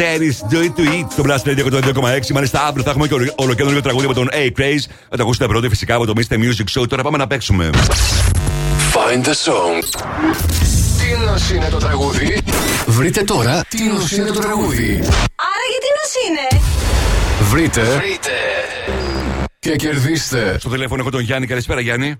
[0.00, 2.30] Craze, Cherries, do it to eat στο Blast Radio 102,6.
[2.34, 4.84] Μάλιστα, αύριο θα έχουμε και ολο- ολοκέντρο τραγούδι από τον Hey Craze.
[5.10, 6.34] Θα το ακούσετε πρώτα φυσικά από το Mr.
[6.34, 6.88] Music Show.
[6.88, 7.70] Τώρα πάμε να παίξουμε.
[8.94, 9.84] Find the song.
[10.98, 12.40] Τι νος είναι το τραγούδι;
[12.86, 14.90] Βρείτε τώρα τι νος είναι το τραγούδι.
[15.36, 16.62] Άρα γιατί νος είναι;
[17.50, 17.82] Βρείτε.
[17.82, 18.30] Βρείτε.
[19.58, 20.58] Και κερδίστε.
[20.58, 21.46] Στο τηλέφωνο έχω τον Γιάννη.
[21.46, 22.14] Καλησπέρα Γιάννη.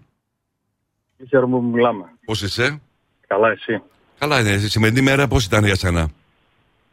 [1.29, 2.05] Χαίρομαι που μιλάμε.
[2.25, 2.81] Πώς είσαι;
[3.27, 3.83] Καλά, εσύ;
[4.19, 4.51] Καλά είναι.
[4.51, 6.09] Η σημερινή μέρα πώς ήταν για σένα;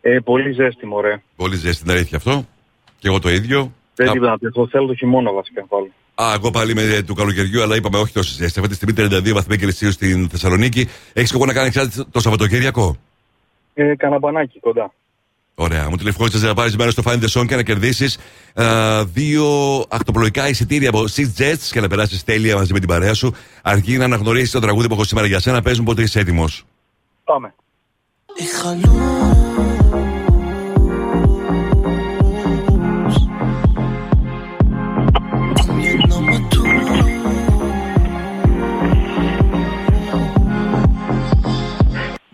[0.09, 1.21] Ε, πολύ ζέστη, μωρέ.
[1.35, 2.45] Πολύ ζέστη την αλήθεια αυτό.
[2.99, 3.71] Και εγώ το ίδιο.
[3.95, 4.67] Δεν Α, τίποτα να πιεθώ.
[4.67, 5.91] Θέλω το χειμώνα βασικά πάλι.
[6.15, 8.59] Α, εγώ πάλι με του καλοκαιριού, αλλά είπαμε όχι τόσο ζέστη.
[8.59, 10.87] Αυτή τη στιγμή 32 βαθμοί Κελσίου στην Θεσσαλονίκη.
[11.13, 12.97] Έχεις σκοπό να κάνεις κάτι το Σαββατοκύριακο;
[13.73, 14.93] Ε, καναμπανάκι κοντά.
[15.55, 15.89] Ωραία.
[15.89, 18.19] Μου τηλεφώνησες να πάρεις μέρος στο Find the Song και να κερδίσεις
[19.13, 19.45] δύο
[19.89, 23.33] ακτοπλοϊκά εισιτήρια από Six Jets και να περάσεις τέλεια μαζί με την παρέα σου.
[23.61, 25.61] Αρκεί να αναγνωρίσεις το τραγούδι που έχω σήμερα για σένα.
[25.61, 26.65] Παίζουν πότε είσαι έτοιμος.
[27.23, 27.53] Πάμε.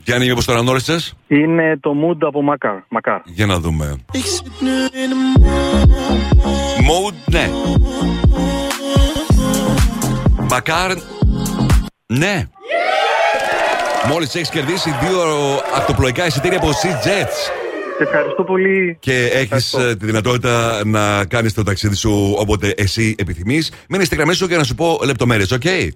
[0.06, 0.98] Γιάννη, μήπως το αναγνώρισε.
[1.28, 2.76] Είναι το mood από Μακάρ.
[2.90, 3.22] Μακάρ.
[3.26, 3.96] Για να δούμε.
[6.90, 7.50] Mode, ναι.
[10.50, 10.92] Μακάρ,
[12.06, 12.48] ναι.
[14.08, 15.22] Μόλις έχεις κερδίσει δύο
[15.76, 17.52] ακτοπλοϊκά εισιτήρια από Sea Jets.
[17.98, 18.98] Σε ευχαριστώ πολύ.
[19.00, 23.72] Και έχεις τη δυνατότητα να κάνεις το ταξίδι σου όποτε εσύ επιθυμείς.
[23.90, 25.90] Μείνε στη γραμμή σου για να σου πω λεπτομέρειες, OK; Okay.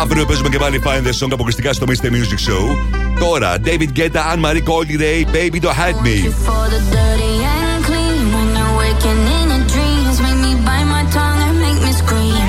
[0.00, 2.06] Αύριο παίζουμε και πάλι Find the Song αποκλειστικά στο Mr.
[2.06, 2.76] Music Show.
[3.18, 6.16] Τώρα, David Guetta, Anne Marie Collier, Baby Don't Hide Me.
[6.46, 11.04] For the dirty and clean, when you're waking in your dreams, make me bite my
[11.16, 12.46] tongue and make me scream.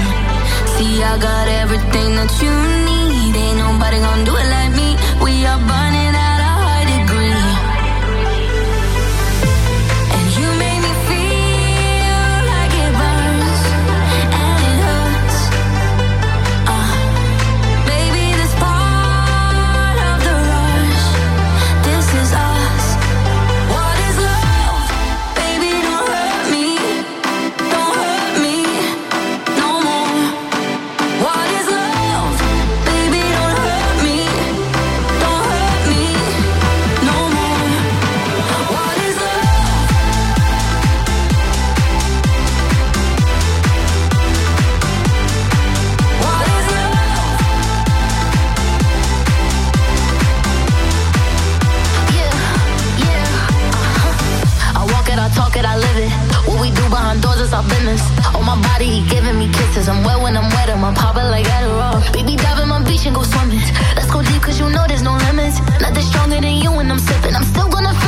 [0.73, 2.53] See, I got everything that you
[2.89, 3.33] need.
[3.43, 4.48] Ain't nobody gonna do it
[59.80, 59.88] kisses.
[59.88, 62.12] I'm wet when I'm wet, I'm popping like Adderall.
[62.12, 63.60] Baby, dive in my beach and go swimming.
[63.96, 65.60] Let's go deep, cause you know there's no limits.
[65.80, 67.34] Nothing stronger than you when I'm sipping.
[67.34, 67.99] I'm still gonna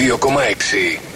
[0.00, 1.09] 102,6.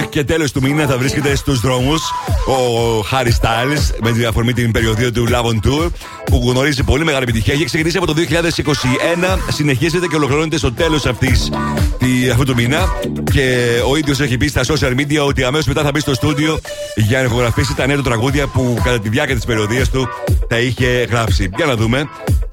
[0.00, 2.00] Μέχρι και τέλος του μήνα θα βρίσκεται στους δρόμους.
[2.46, 5.88] Ο Harry Styles με την αφορμή την περιοδία του Love on Tour
[6.24, 7.54] που γνωρίζει πολύ μεγάλη επιτυχία.
[7.54, 12.78] Έχει ξεκινήσει από το 2021, συνεχίζεται και ολοκληρώνεται στο τέλος αυτού του μήνα.
[13.32, 16.60] Και ο ίδιος έχει πει στα social media ότι αμέσως μετά θα μπει στο στούντιο
[16.96, 20.08] για να ηχογραφήσει τα νέα του τραγούδια που κατά τη διάρκεια της περιοδίας του
[20.48, 21.50] τα είχε γράψει.
[21.56, 22.08] Για να δούμε.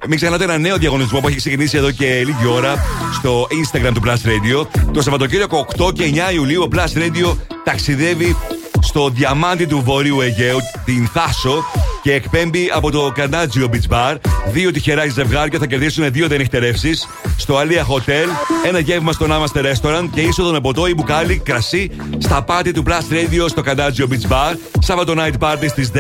[0.07, 2.75] Μην ξεχνάτε ένα νέο διαγωνισμό που έχει ξεκινήσει εδώ και λίγη ώρα
[3.13, 4.67] στο Instagram του Plus Radio.
[4.93, 8.35] Το Σαββατοκύριακο 8 και 9 Ιουλίου ο Plus Radio ταξιδεύει
[8.81, 11.63] στο διαμάντι του Βορείου Αιγαίου, την Θάσο,
[12.07, 14.15] και εκπέμπει από το Carnaggio Beach Bar.
[14.51, 16.91] Δύο τυχερά ζευγάρια θα κερδίσουν δύο δενυχτερεύσει
[17.38, 18.27] στο Αλία Hotel,
[18.67, 22.84] ένα γεύμα στο Namaste Restaurant και είσοδο με ποτό ή μπουκάλι κρασί στα πάρτι του
[22.88, 24.55] Plus Radio στο Carnaggio Beach Bar.
[24.79, 25.97] Σάββατο night party στις 10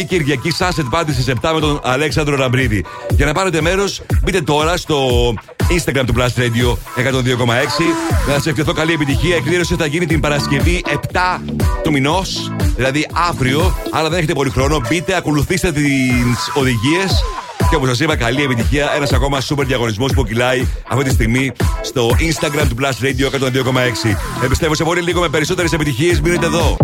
[0.00, 2.84] ή Κυριακή sunset party στις 7 με τον Αλέξανδρο Ραμπρίδη.
[3.10, 5.34] Για να πάρετε μέρος, μπείτε τώρα στο
[5.70, 7.84] Instagram του Plus Radio 102,6.
[8.28, 9.34] Να σα ευχηθώ καλή επιτυχία.
[9.34, 11.40] Η εκδήλωση θα γίνει την Παρασκευή 7
[11.82, 13.76] του μηνός, δηλαδή αύριο.
[13.90, 14.80] Αλλά δεν έχετε πολύ χρόνο.
[14.88, 17.24] Μπείτε, ακολουθήστε τις οδηγίες.
[17.70, 18.92] Και όπως σας είπα, καλή επιτυχία.
[18.96, 21.52] Ένας ακόμα σούπερ διαγωνισμός που κυλάει αυτή τη στιγμή
[21.82, 24.16] στο Instagram του Plus Radio 102,6.
[24.44, 26.20] Επιστεύω σε πολύ λίγο με περισσότερες επιτυχίες.
[26.20, 26.76] Μείνετε εδώ.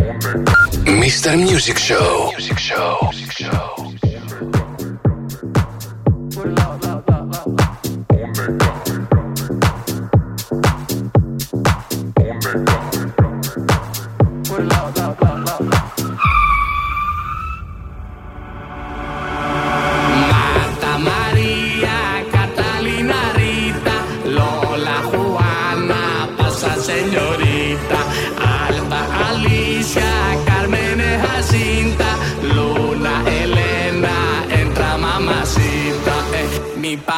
[0.85, 1.31] Mr.
[1.31, 2.33] Music Show.
[2.37, 3.09] Music Show.
[3.39, 3.88] Marta,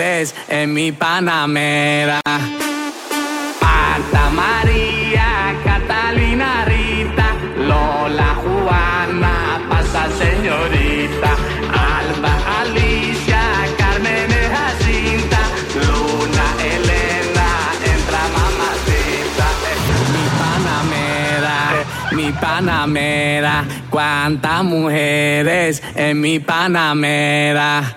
[0.00, 2.20] En mi Panamera.
[3.58, 7.34] Santa María, Catalina Rita,
[7.66, 11.30] Lola Juana, pasa señorita,
[11.98, 13.42] Alba Alicia,
[13.76, 15.40] Carmen Jacinta,
[15.74, 17.48] Luna Elena,
[17.92, 19.46] entra mamacita.
[20.14, 21.58] Mi Panamera,
[22.12, 27.96] mi Panamera, cuántas mujeres en mi Panamera,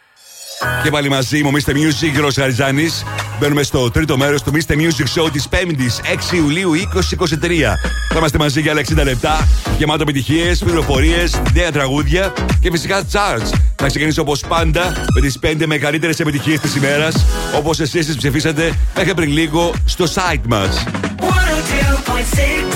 [0.83, 1.71] Και πάλι μαζί μου, Mr.
[1.71, 3.03] Music, Γιώργος Χαριζάνης.
[3.39, 4.73] Μπαίνουμε στο τρίτο μέρος του Mr.
[4.73, 5.99] Music Show της 5ης
[6.31, 7.77] 6 Ιουλίου 2023.
[8.09, 9.47] Θα είμαστε μαζί για άλλα 60 λεπτά,
[9.77, 13.51] γεμάτο επιτυχίες, πληροφορίες, νέα τραγούδια και φυσικά charts.
[13.75, 17.25] Θα ξεκινήσω όπως πάντα με τις 5 μεγαλύτερες επιτυχίες της ημέρας,
[17.55, 20.83] όπως εσείς τις ψηφίσατε μέχρι πριν λίγο στο site μας.
[21.19, 22.75] 102.6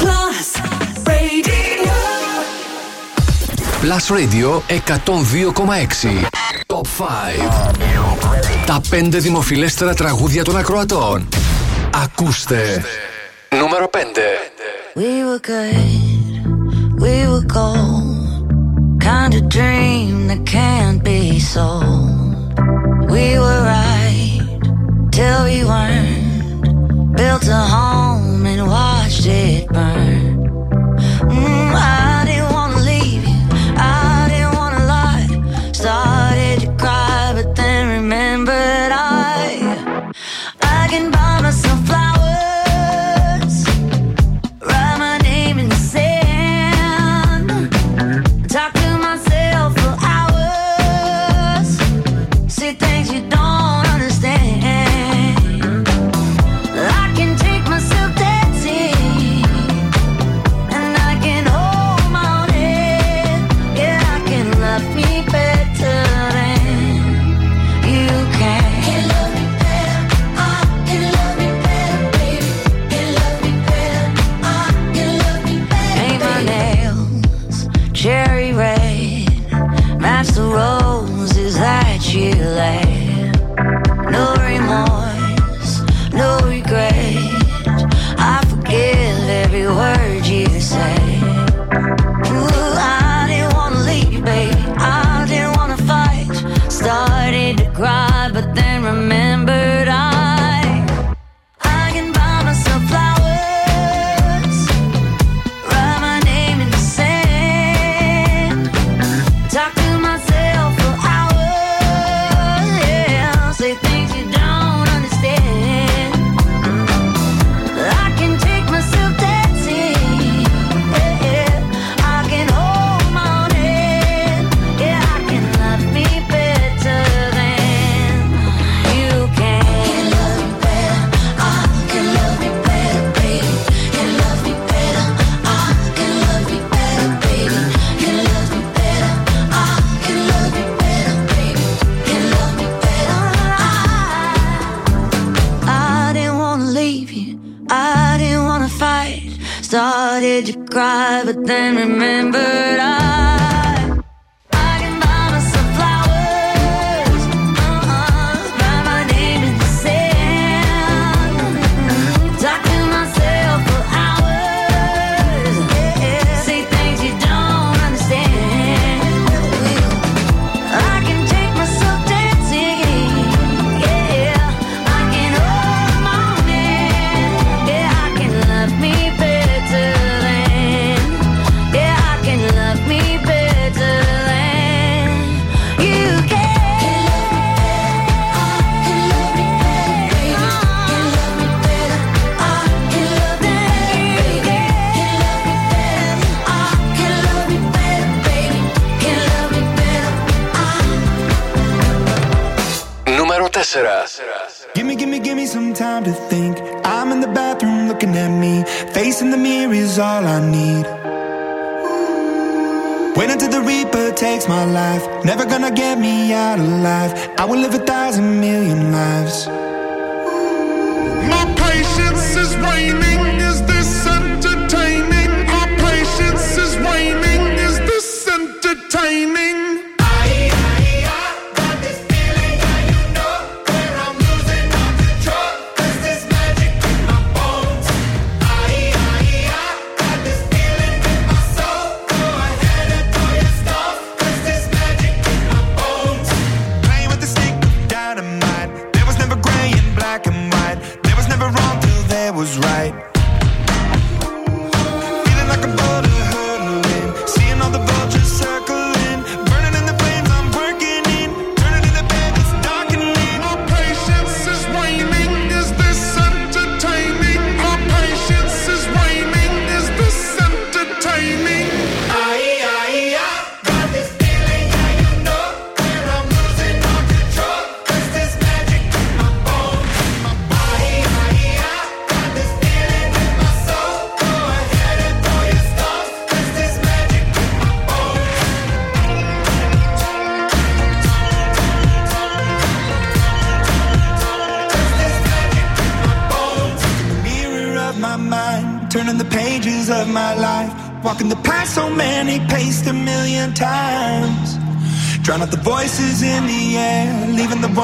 [0.00, 0.48] Plus
[1.04, 1.92] Radio.
[3.82, 6.47] Plus Radio 102,6.
[6.98, 8.66] Top 5.
[8.66, 11.28] Τα 5 δημοφιλέστερα τραγούδια των ακροατών.
[12.04, 12.84] Ακούστε.
[13.58, 13.98] Νούμερο 5.
[15.00, 15.82] We were good,
[17.04, 18.18] we were gold.
[19.10, 21.20] Kind of dream that can't be
[21.54, 22.52] sold.
[23.14, 24.42] We were right
[25.16, 26.64] till we weren't.
[27.18, 30.27] Built a home and watched it burn.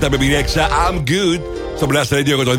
[0.00, 0.44] Νέτα με
[0.88, 1.40] I'm good
[1.76, 2.56] στο Blast Radio 102,6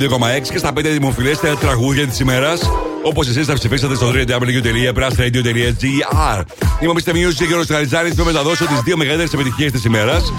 [0.51, 2.61] και στα 5 δημοφιλέστερα τραγούδια της ημέρας.
[3.03, 6.41] Όπως εσείς θα ψηφίσατε στο www.blastradio.gr.
[6.81, 7.11] Είμαι ο Mr.
[7.11, 10.33] Music και ο Ροσταριζάνη που μεταδώσω τις δύο μεγαλύτερες επιτυχίες της ημέρας.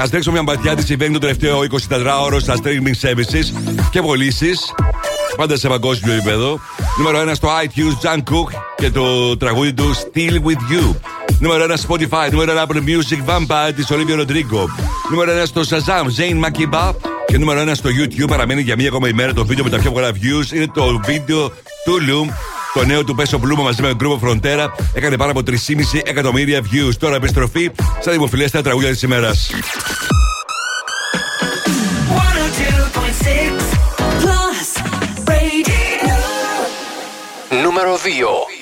[0.00, 3.44] Α τρέξω μια μπατιά της συμβαίνει το τελευταίο 24ωρο στα streaming services
[3.90, 4.74] και πωλήσεις.
[5.36, 6.60] Πάντα σε παγκόσμιο επίπεδο.
[6.98, 10.94] Νούμερο 1 στο iTunes, Jan Cook και το τραγούδι του Still With You.
[11.38, 14.64] Νούμερο 1 Spotify, νούμερο 1 Apple Music, Vampire της Olivia Rodrigo.
[15.10, 16.94] Νούμερο 1 στο Shazam, Zane Makiba.
[17.26, 19.92] Και νούμερο 1 στο YouTube παραμένει για μία ακόμα ημέρα το βίντεο με τα πιο
[19.92, 20.52] πολλά views.
[20.54, 21.48] Είναι το βίντεο
[21.84, 22.32] του Loom.
[22.74, 25.54] Το νέο του Πέσο Πλούμα μαζί με τον Group Frontera έκανε πάνω από 3,5
[26.04, 26.94] εκατομμύρια views.
[26.98, 27.70] Τώρα επιστροφή
[28.00, 29.50] στα δημοφιλέστερα τραγούδια της ημέρας.
[37.62, 38.55] Νούμερο 2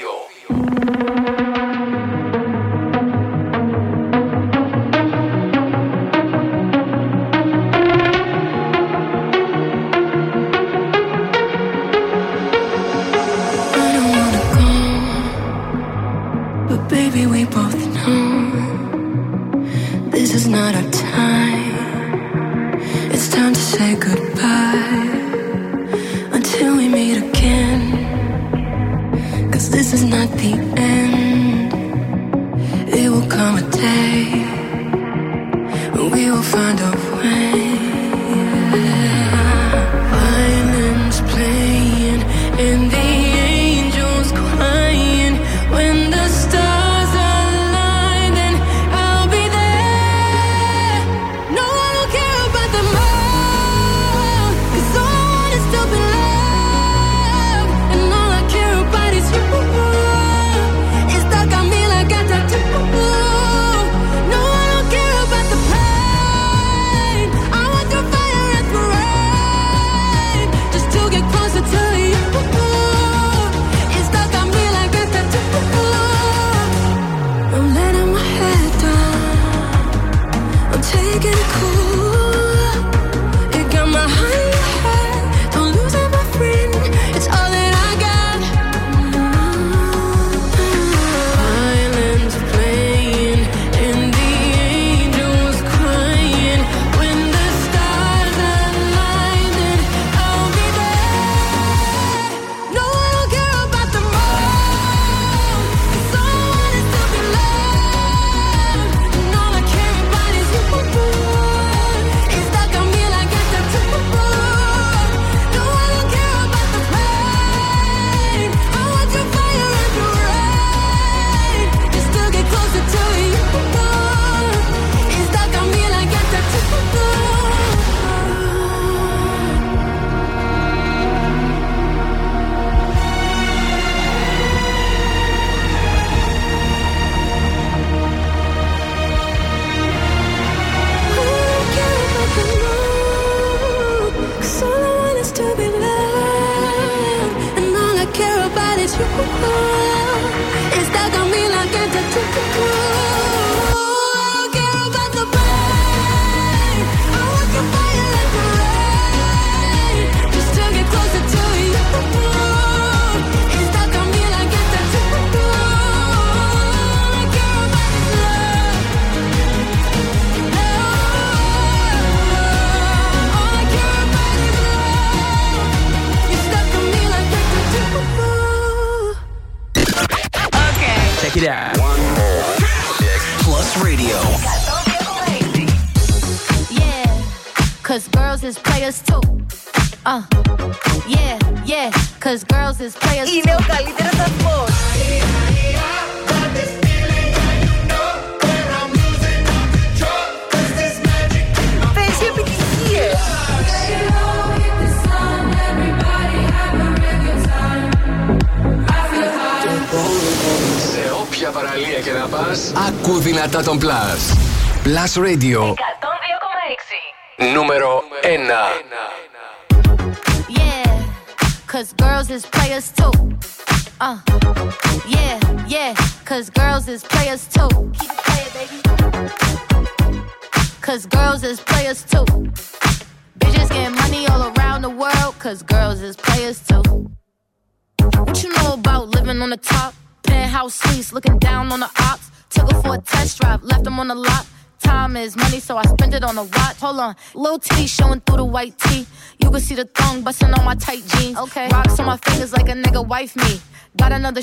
[215.17, 215.77] Radio.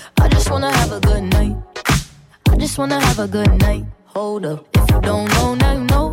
[0.00, 1.56] Yeah, I just wanna have a good night.
[2.52, 3.84] I just wanna have a good night.
[4.14, 6.06] Hold up, if you don't know, now you know.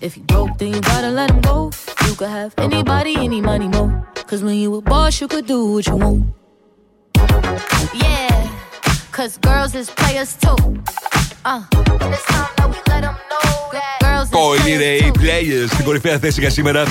[0.00, 1.70] If you broke, then you gotta let him go.
[2.06, 3.84] You could have anybody, any money, mo.
[4.28, 6.22] Cause when you a boss, you could do what you want.
[8.04, 8.48] Yeah,
[9.16, 10.56] cause girls is players too.
[11.44, 11.62] Uh,
[12.02, 15.12] and it's time that we let 'em know that girls is Coily players Ray too.
[15.22, 16.84] Players στην κορυφαία θέση για σήμερα.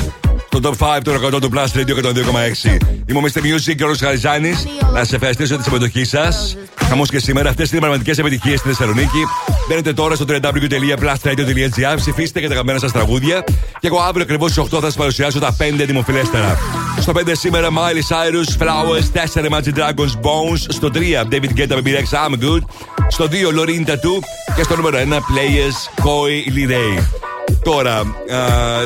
[0.57, 2.79] Στο top 5 των 100 του Plus Radio 102,6.
[3.07, 3.39] Είμαι ο Mr.
[3.39, 4.67] Music και ο Ρος Χαριζάνης.
[4.93, 6.57] Να σα ευχαριστήσω για τη συμμετοχή σας.
[6.89, 7.49] Χαμός και σήμερα.
[7.49, 9.27] Αυτές είναι οι πραγματικές επιτυχίες στη Θεσσαλονίκη.
[9.69, 11.97] Μπαίνετε τώρα στο www.plusradio.gr.
[11.97, 13.45] Ψηφίστε για τα αγαπημένα σας τραγούδια.
[13.81, 16.59] Και εγώ αύριο ακριβώς στις 8 θα σας παρουσιάσω τα 5 δημοφιλέστερα.
[17.01, 20.65] Στο 5 σήμερα Miley Cyrus, Flowers, 4 Imagine Dragons, Bones.
[20.69, 22.63] Στο 3 David Guetta, Baby Rex, I'm Good.
[23.09, 24.19] Στο 2 Loreen Tattoo.
[24.57, 28.05] Και στο νούμερο 1 Players, Koi Lee Τώρα, α,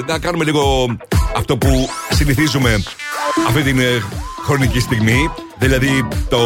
[0.07, 0.97] να κάνουμε λίγο
[1.37, 2.83] αυτό που συνηθίζουμε
[3.49, 4.03] αυτή την ε,
[4.45, 5.31] χρονική στιγμή.
[5.59, 6.39] Δηλαδή το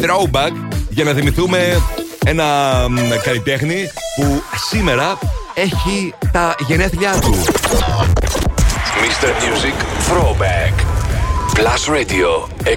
[0.00, 0.52] throwback
[0.88, 1.82] για να θυμηθούμε
[2.24, 2.44] ένα
[2.88, 5.18] μ, καλλιτέχνη που σήμερα
[5.54, 7.34] έχει τα γενέθλιά του.
[9.00, 9.28] Mr.
[9.28, 9.76] Music
[10.10, 10.89] Throwback.
[11.60, 12.72] Plus Radio 102,6.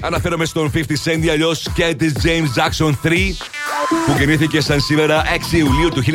[0.00, 3.10] Αναφέρομαι στον 50 Cent ή αλλιώς και τη James Jackson 3
[4.06, 5.22] που γεννήθηκε σαν σήμερα
[5.52, 6.08] 6 Ιουλίου του 1975.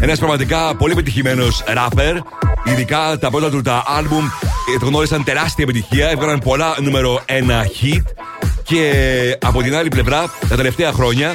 [0.00, 1.44] Ένας πραγματικά πολύ πετυχημένο
[1.74, 2.18] rapper.
[2.64, 8.02] Ειδικά τα πρώτα του τα άλμπουμ ε, γνώρισαν τεράστια επιτυχία, έβγαλαν πολλά νούμερο 1 hit.
[8.62, 8.92] Και
[9.40, 11.34] από την άλλη πλευρά, τα τελευταία χρόνια,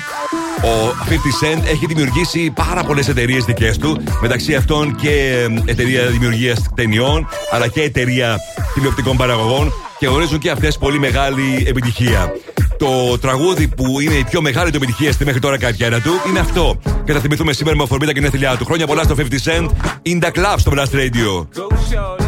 [0.63, 3.97] ο 50 Cent έχει δημιουργήσει πάρα πολλές εταιρείες δικές του.
[4.21, 8.37] Μεταξύ αυτών και ε, εταιρεία δημιουργίας ταινιών, αλλά και εταιρεία
[8.73, 9.73] τηλεοπτικών παραγωγών.
[9.99, 12.31] Και γνωρίζουν και αυτές πολύ μεγάλη επιτυχία.
[12.77, 16.39] Το τραγούδι που είναι η πιο μεγάλη του επιτυχία στη μέχρι τώρα καριέρα του είναι
[16.39, 16.79] αυτό.
[17.05, 18.65] Και θα θυμηθούμε σήμερα με αφορμή τα γενέθλιά του.
[18.65, 19.67] Χρόνια πολλά στο 50 Cent.
[20.05, 22.26] In the club στο Blast Radio.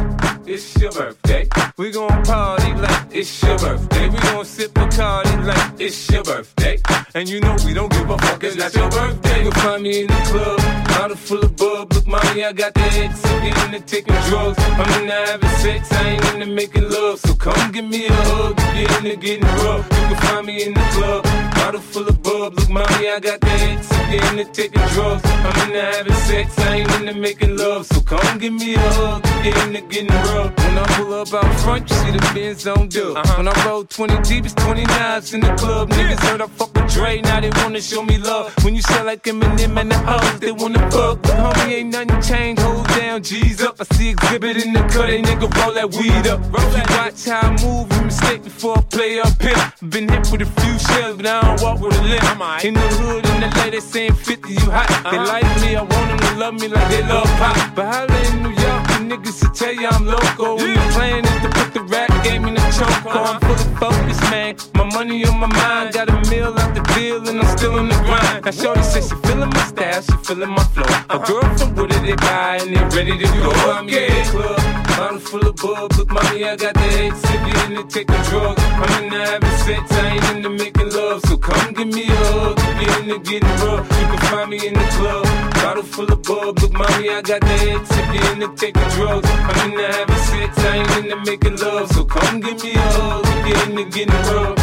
[0.51, 1.47] It's your birthday.
[1.77, 4.09] We gon' party like it's your birthday.
[4.09, 6.81] We gon' sip Bacardi like it's your birthday.
[7.13, 9.43] And you know we don't give a fuck, it's not your birthday.
[9.43, 10.57] You'll find me in the club,
[10.87, 11.93] bottle full of bub.
[11.93, 13.23] Look, mommy, I got the X.
[13.25, 14.57] I'm getting into taking drugs.
[14.57, 17.19] I'm into having sex, I ain't into making love.
[17.19, 19.85] So come give me a hug, get into getting rough.
[19.85, 21.25] You can find me in the club,
[21.59, 22.53] bottle full of bub.
[22.57, 23.91] Look, mommy, I got the X.
[23.91, 25.21] I'm getting into taking drugs.
[25.25, 27.85] I'm into having sex, I ain't into making love.
[27.85, 30.57] So come give me a hug, get into getting rough.
[30.57, 33.17] When I pull up out front, you see the Benz on dub.
[33.17, 33.33] Uh-huh.
[33.37, 35.89] When I roll 20 deep, it's 29s in the club.
[35.89, 38.53] Niggas heard I fuck with Dre, now they wanna show me love.
[38.63, 41.21] When you sell like Eminem and the hoes, they wanna fuck.
[41.21, 43.75] But homie, ain't nothing changed, hold down, G's up.
[43.79, 46.41] I see exhibit in the cut, they nigga roll that weed up.
[46.59, 49.73] If you watch how I move, you mistake before I play up here.
[49.89, 52.63] Been hit with a few shells, but I don't walk with a limp.
[52.63, 54.87] In the hood, in the lady saying 50, you hot.
[55.09, 55.27] They uh-huh.
[55.27, 57.55] like me, I want them to love me like they love pop.
[57.75, 60.57] But holla in New York, the niggas to tell you I'm loco.
[60.57, 63.15] When the plan is to put the rap game in the choke.
[63.15, 64.55] I'm fully focused, man.
[64.75, 67.87] My money on my mind, got a meal out the deal, and I'm still on
[67.87, 68.45] the grind.
[68.45, 70.89] Now, Shorty says she feeling my style, she feeling my flow.
[71.09, 73.51] A girl from Wooded, they buy, and they ready to go.
[73.71, 74.58] I'm in the club,
[74.99, 75.93] bottle full of bub.
[75.97, 78.63] Look, mommy, I got the X, if you into taking drugs.
[78.81, 81.21] I'm into having sex, I ain't into making love.
[81.27, 83.85] So come give me a hug, if you into getting rough.
[83.99, 86.59] You can find me in the club, bottle full of bub.
[86.59, 89.29] Look, mommy, I got the X, if you into taking drugs.
[89.49, 91.87] I'm into having sex, I ain't into making love.
[91.93, 94.57] So come give me a hug, if you into getting rough.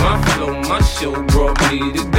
[0.00, 2.13] My flow, my show brought me to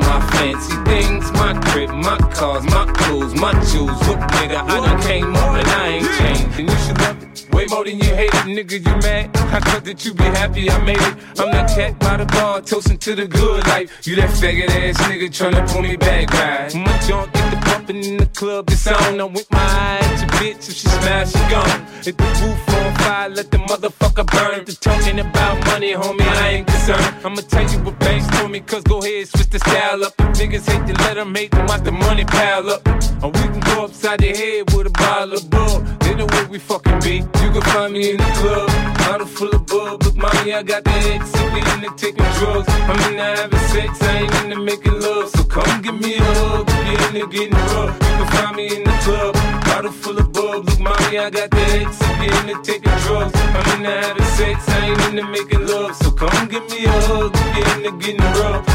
[0.00, 1.30] my fancy things.
[1.32, 3.96] My crib, my cars, my clothes, my shoes.
[4.08, 6.58] Look, nigga, I done came up and I ain't changed.
[6.58, 7.30] And you should love it.
[7.52, 8.78] Way more than you hate it, nigga.
[8.86, 9.36] You mad?
[9.36, 11.14] I thought that you be happy I made it.
[11.38, 14.06] I'm that cat by the bar, toasting to the good life.
[14.06, 16.74] You that faggot ass nigga tryna pull me back, right?
[16.74, 19.20] My junk get the bumping in the club, it's on.
[19.20, 21.86] I'm with my eye at your bitch, if she smash, she gone.
[22.04, 24.64] Hit the roof on fire, let the motherfucker burn.
[24.64, 27.14] The talking about money, homie, I ain't concerned.
[27.24, 30.16] I'ma tell you what banks told me, cause go ahead, switch the style up.
[30.38, 32.86] Niggas hate to let them hate, watch the money pile up.
[33.22, 35.80] Or we can go upside the head with a bottle of bull.
[36.00, 37.16] They know where we fucking be.
[37.42, 38.68] You can find me in the club,
[38.98, 40.02] bottle full of bub.
[40.02, 42.68] Look, mommy, I got the ex, sipping in the taking drugs.
[42.68, 45.28] I'm in the having sex, I ain't into making love.
[45.30, 47.94] So come give me a hug, if you're into getting rough.
[47.94, 49.34] You can find me in the club,
[49.70, 50.64] bottle full of bub.
[50.66, 53.32] Look, mommy, I got the ex, sipping in the taking drugs.
[53.34, 55.94] I'm in the having sex, I ain't into making love.
[55.96, 58.66] So come give me a hug, if you're into getting rough.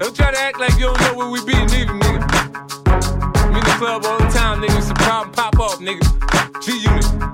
[0.00, 2.20] Don't try to act like you don't know where we be, neither, nigga.
[3.36, 4.76] I'm in the club all the time, nigga.
[4.78, 6.02] It's a problem, pop off, nigga.
[6.62, 7.33] G Unit.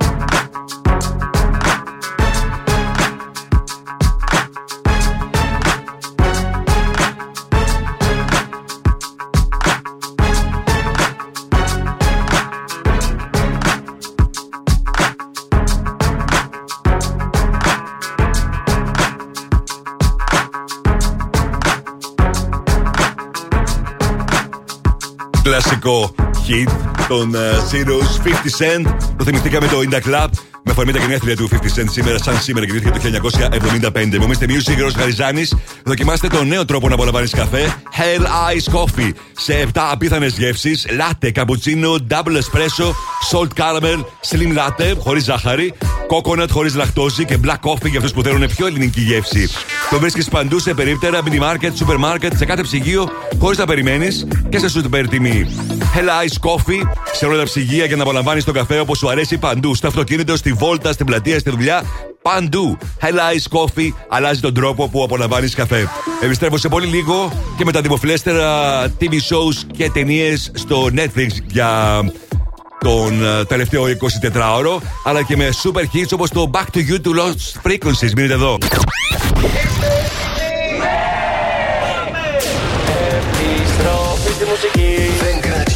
[25.43, 26.15] Κλασικό
[26.49, 26.71] hit
[27.09, 28.95] των uh, Zeros 50 Cent.
[29.17, 30.29] Το θυμηθήκαμε το In The Club
[30.65, 33.31] με αφορμή τα γενέθλια του 50 Cent σήμερα, σαν σήμερα γεννήθηκε το
[33.95, 34.19] 1975.
[34.19, 35.49] Μου είστε Music Ρο Χαριζάνη.
[35.85, 37.77] Δοκιμάστε τον νέο τρόπο να απολαμβάνεις καφέ.
[37.97, 39.11] Hell Ice Coffee.
[39.33, 40.87] Σε 7 απίθανες γεύσεις.
[40.89, 42.95] Latte, cappuccino, double espresso,
[43.31, 45.75] salt caramel, slim latte, χωρίς ζάχαρη.
[46.11, 49.49] Coconut χωρίς λακτόζη και black coffee για αυτούς που θέλουν πιο ελληνική γεύση.
[49.91, 53.09] Το βρίσκεις παντού σε περίπτερα, mini market, super market, σε κάθε ψυγείο,
[53.39, 55.47] χωρίς να περιμένεις και σε super τιμή.
[55.95, 56.83] Hell Ice Coffee,
[57.13, 59.75] σε όλα τα ψυγεία για να απολαμβάνεις τον καφέ όπως σου αρέσει παντού.
[59.75, 61.83] Στο αυτοκίνητο, στη βόλτα, στην πλατεία, στη δουλειά.
[62.23, 62.79] Παντού.
[63.01, 65.89] Hell Ice Coffee αλλάζει τον τρόπο που απολαμβάνεις καφέ.
[66.23, 72.01] Επιστρέφω σε πολύ λίγο και με τα δημοφιλέστερα TV shows και ταινίες στο Netflix για
[72.79, 77.11] τον ε, τελευταίο 24ωρο, αλλά και με super hits όπως το Back to You to
[77.21, 78.13] Lost Frequencies.
[78.17, 78.59] Μείνετε εδώ.
[83.39, 85.10] Επιστροφή στη μουσική.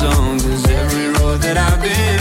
[0.00, 2.19] zone Cause every road that I've been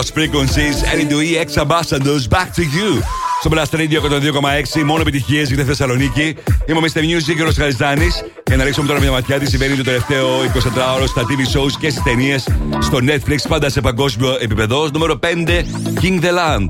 [0.00, 3.02] Lost Frequencies, L2E X Ambassadors, Back to You.
[3.40, 4.00] Στο Blast Radio
[4.76, 6.36] 102,6, μόνο επιτυχίες για τη Θεσσαλονίκη.
[6.66, 6.98] Είμαι ο Mr.
[6.98, 8.24] Music και ο Χαριζάνης.
[8.46, 11.90] Για να ρίξουμε τώρα μια ματιά τι συμβαίνει το τελευταίο 24ωρο στα TV shows και
[11.90, 12.48] στις ταινίες
[12.78, 14.88] στο Netflix, πάντα σε παγκόσμιο επίπεδο.
[14.92, 15.26] Νούμερο 5,
[16.02, 16.66] King the Land.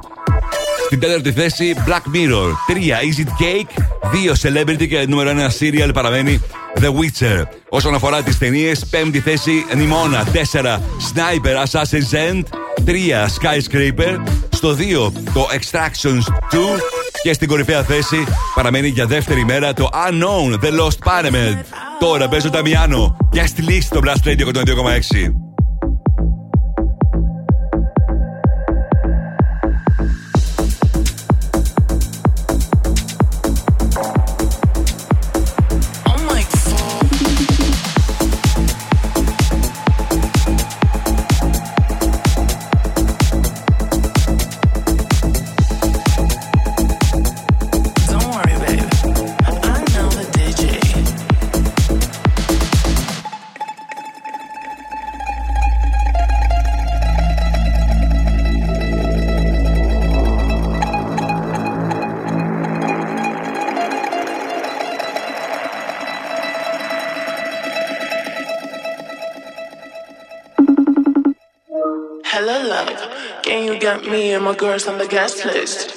[0.84, 2.48] Στην τέταρτη θέση, Black Mirror.
[2.66, 3.82] 3, Is It Cake.
[4.12, 6.40] 2, Celebrity και νούμερο 1 serial παραμένει
[6.80, 7.42] The Witcher.
[7.68, 10.24] Όσον αφορά τις ταινίες, πέμπτη θέση, Nimona.
[10.32, 10.80] 4,
[11.12, 12.59] Sniper Assassin's End.
[12.84, 14.16] 3, Skyscraper.
[14.48, 16.58] Στο 2, το Extractions 2.
[17.22, 18.24] Και στην κορυφαία θέση
[18.54, 21.58] παραμένει για δεύτερη μέρα το Unknown, The Lost Parliament.
[21.98, 23.16] Τώρα παίζω τα Μιάνο.
[23.32, 25.49] Για στη λύση το Blast Radio 102,6.
[74.40, 75.89] My girls on the guest list?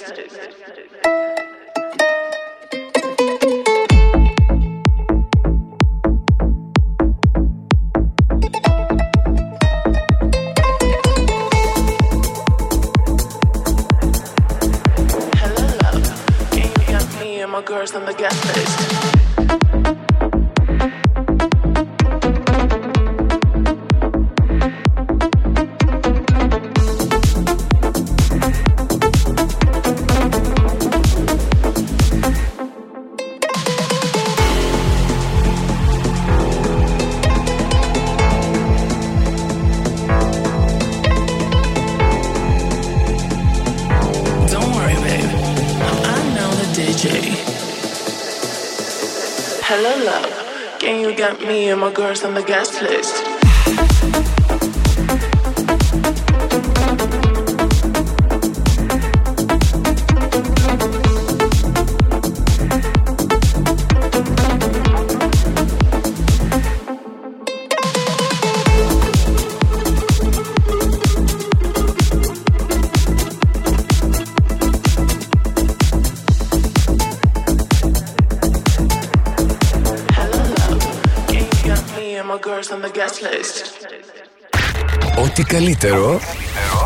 [52.26, 52.93] on the gas flip.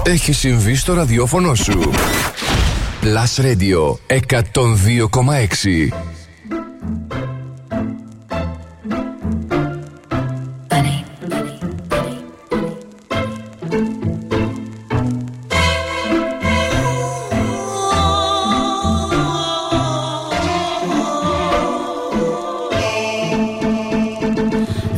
[0.07, 1.91] Έχει συμβεί στο ραδιόφωνο σου.
[3.01, 5.89] Plus Radio 102,6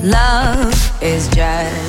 [0.03, 1.88] Love is just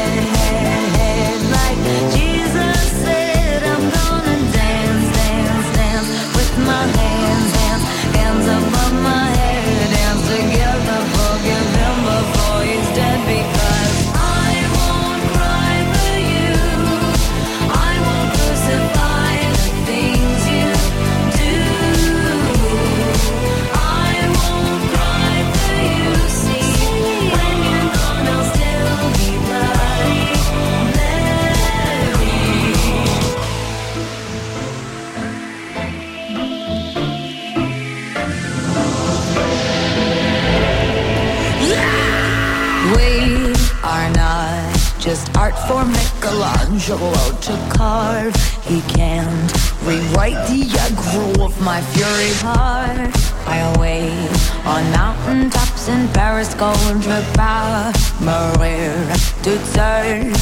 [45.01, 47.11] just art for Michelangelo
[47.41, 48.35] to carve.
[48.63, 49.51] He can't
[49.81, 53.09] rewrite the aggro of my fury heart.
[53.47, 54.29] I wait
[54.63, 57.01] on mountain tops in Paris, Golden
[57.33, 57.91] Power,
[58.21, 58.93] Maria
[59.41, 60.33] to turn.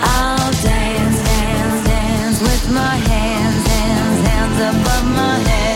[0.00, 5.71] I'll dance, dance, dance with my hands, hands, hands above my head,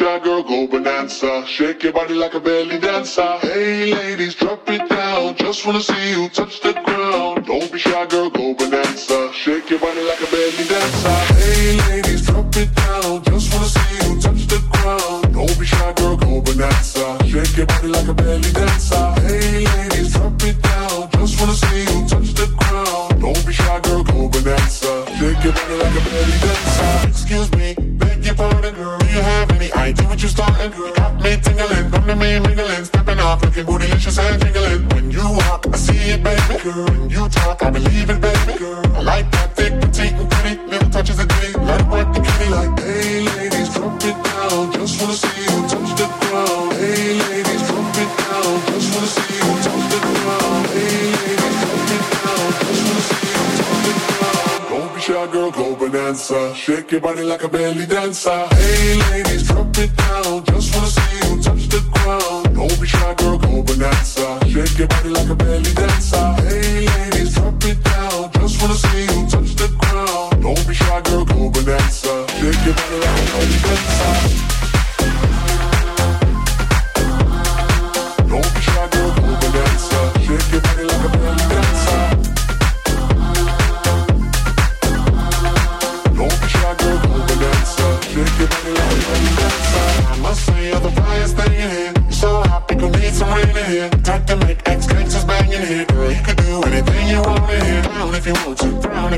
[0.00, 1.44] Shy, girl, go bonanza.
[1.46, 3.38] Shake your body like a belly dancer.
[37.40, 38.58] Talk, I believe it, baby.
[38.58, 40.56] Girl, I like that thick, petite, and pretty.
[40.70, 44.72] Little touches of ditty, it work the kitty like, hey ladies, drop it down.
[44.72, 46.72] Just wanna see you touch the ground.
[46.80, 48.52] Hey ladies, drop it down.
[48.70, 50.64] Just wanna see you touch the ground.
[50.74, 52.48] Hey ladies, drop it down.
[52.66, 54.62] Just wanna see you touch the ground.
[54.70, 56.40] Don't be shy, girl, go bonanza.
[56.54, 58.40] Shake your body like a belly dancer.
[58.54, 60.44] Hey ladies, drop it down.
[60.44, 62.54] Just wanna see you touch the ground.
[62.54, 64.26] Don't be shy, girl, go bonanza.
[64.52, 66.26] Shake your body like a belly dancer.
[66.44, 67.09] Hey ladies,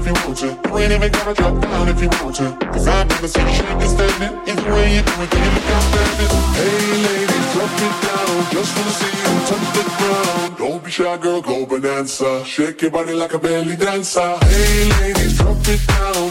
[0.03, 0.47] if you want to.
[0.69, 2.57] You ain't even gotta drop down if you want to.
[2.73, 3.52] Cause I've never seen
[10.93, 12.45] shy, girl, go bonanza.
[12.45, 14.37] Shake your body like a belly dancer.
[14.45, 16.22] Hey ladies, drop it down.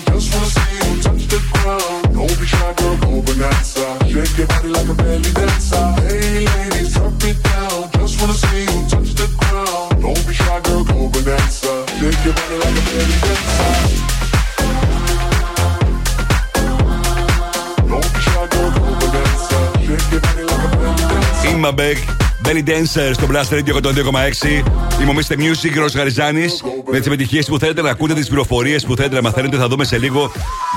[22.66, 24.64] Belly Dancer στο Blast Radio 102,6.
[25.02, 25.34] Είμαι ο Mr.
[25.34, 26.64] Music, Ρος Γαριζάνης.
[26.92, 29.84] Με τις επιτυχίες που θέλετε να ακούτε, τις πληροφορίες που θέλετε να μαθαίνετε, θα δούμε
[29.84, 30.32] σε λίγο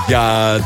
[0.07, 0.21] για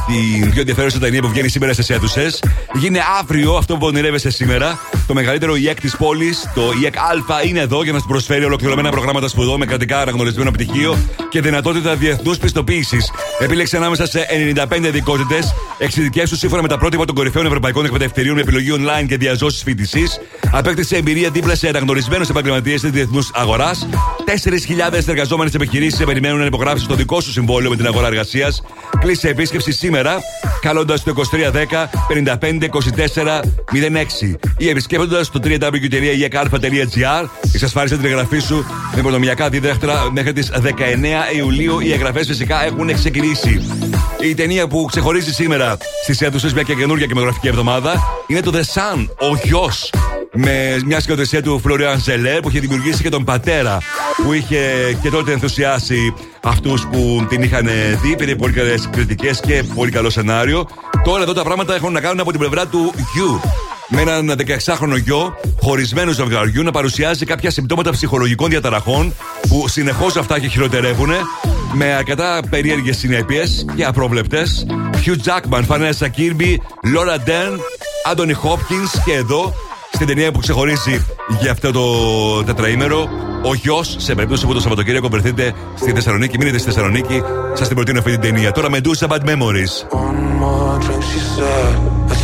[0.08, 2.44] την πιο ενδιαφέρουσα ταινία που βγαίνει σήμερα στις αίθουσες.
[2.74, 4.80] Γίνει αύριο αυτό που ονειρεύεσαι σήμερα.
[5.08, 8.90] Το μεγαλύτερο ΙΕΚ της πόλης, το ΙΕΚ Α, είναι εδώ για να σα προσφέρει ολοκληρωμένα
[8.90, 10.98] προγράμματα σπουδών με κρατικά αναγνωρισμένο πτυχίο
[11.30, 13.12] και δυνατότητα διεθνούς πιστοποίησης.
[13.40, 14.26] Επίλεξε ανάμεσα σε
[14.56, 15.40] 95 ειδικότητε,
[15.78, 20.20] εξειδικεύσου σύμφωνα με τα πρότυπα των κορυφαίων ευρωπαϊκών εκπαιδευτηρίων με επιλογή online και διαζώσεις φοιτησής.
[20.52, 23.88] Απέκτησε εμπειρία δίπλα σε αναγνωρισμένους επαγγελματίες της διεθνούς αγοράς.
[24.26, 28.62] 4.000 εργαζόμενες επιχειρήσεις σε περιμένουν να υπογράψει το δικό σου συμβόλαιο με την αγορά εργασίας.
[29.00, 30.20] Κλείσε επίσκεψη σήμερα,
[30.62, 37.28] καλώντας το 2310 55 24 06 ή επισκέπτοντας το www.ekalfa.gr.
[37.54, 38.66] Εξασφάλισε την εγγραφή σου
[38.96, 41.80] με προνομιακά δίδακτρα μέχρι τις 19 Ιουλίου.
[41.80, 43.62] Οι εγγραφές φυσικά έχουν ξεκινήσει.
[44.22, 48.60] Η ταινία που ξεχωρίζει σήμερα στις αίθουσες μια και καινούργια κινηματογραφική εβδομάδα είναι το The
[48.60, 49.90] Sun, ο γιος.
[50.34, 53.78] Με μια σκηνοθεσία του Φλωριάν Ζελέ που είχε δημιουργήσει και τον πατέρα
[54.24, 54.60] που είχε
[55.02, 56.14] και τότε ενθουσιάσει
[56.44, 57.70] αυτούς που την είχαν
[58.02, 58.16] δει.
[58.16, 60.68] Πήρε πολύ καλές κριτικές και πολύ καλό σενάριο.
[61.04, 63.42] Τώρα εδώ τα πράγματα έχουν να κάνουν από την πλευρά του γιου.
[63.90, 69.14] Με έναν 16χρονο γιο, χωρισμένο ζευγαριού, να παρουσιάζει κάποια συμπτώματα ψυχολογικών διαταραχών
[69.48, 71.10] που συνεχώς αυτά και χειροτερεύουν
[71.74, 74.66] με αρκετά περίεργες συνέπειες και απρόβλεπτες.
[75.06, 76.56] Hugh Jackman, Vanessa Kirby,
[76.96, 77.56] Laura Dern,
[78.14, 79.54] Anthony Hopkins και εδώ
[79.94, 81.06] στην ταινία που ξεχωρίζει
[81.42, 83.10] για αυτό το τετραήμερο.
[83.44, 87.22] Ο γιος, σε περίπτωση που το Σαββατοκύριακο βρεθείτε στη Θεσσαλονίκη, μείνετε στη Θεσσαλονίκη,
[87.54, 88.52] σας την προτείνω αυτή την ταινία.
[88.52, 90.00] Τώρα με Bad Memories.
[90.40, 91.89] more drink, she said.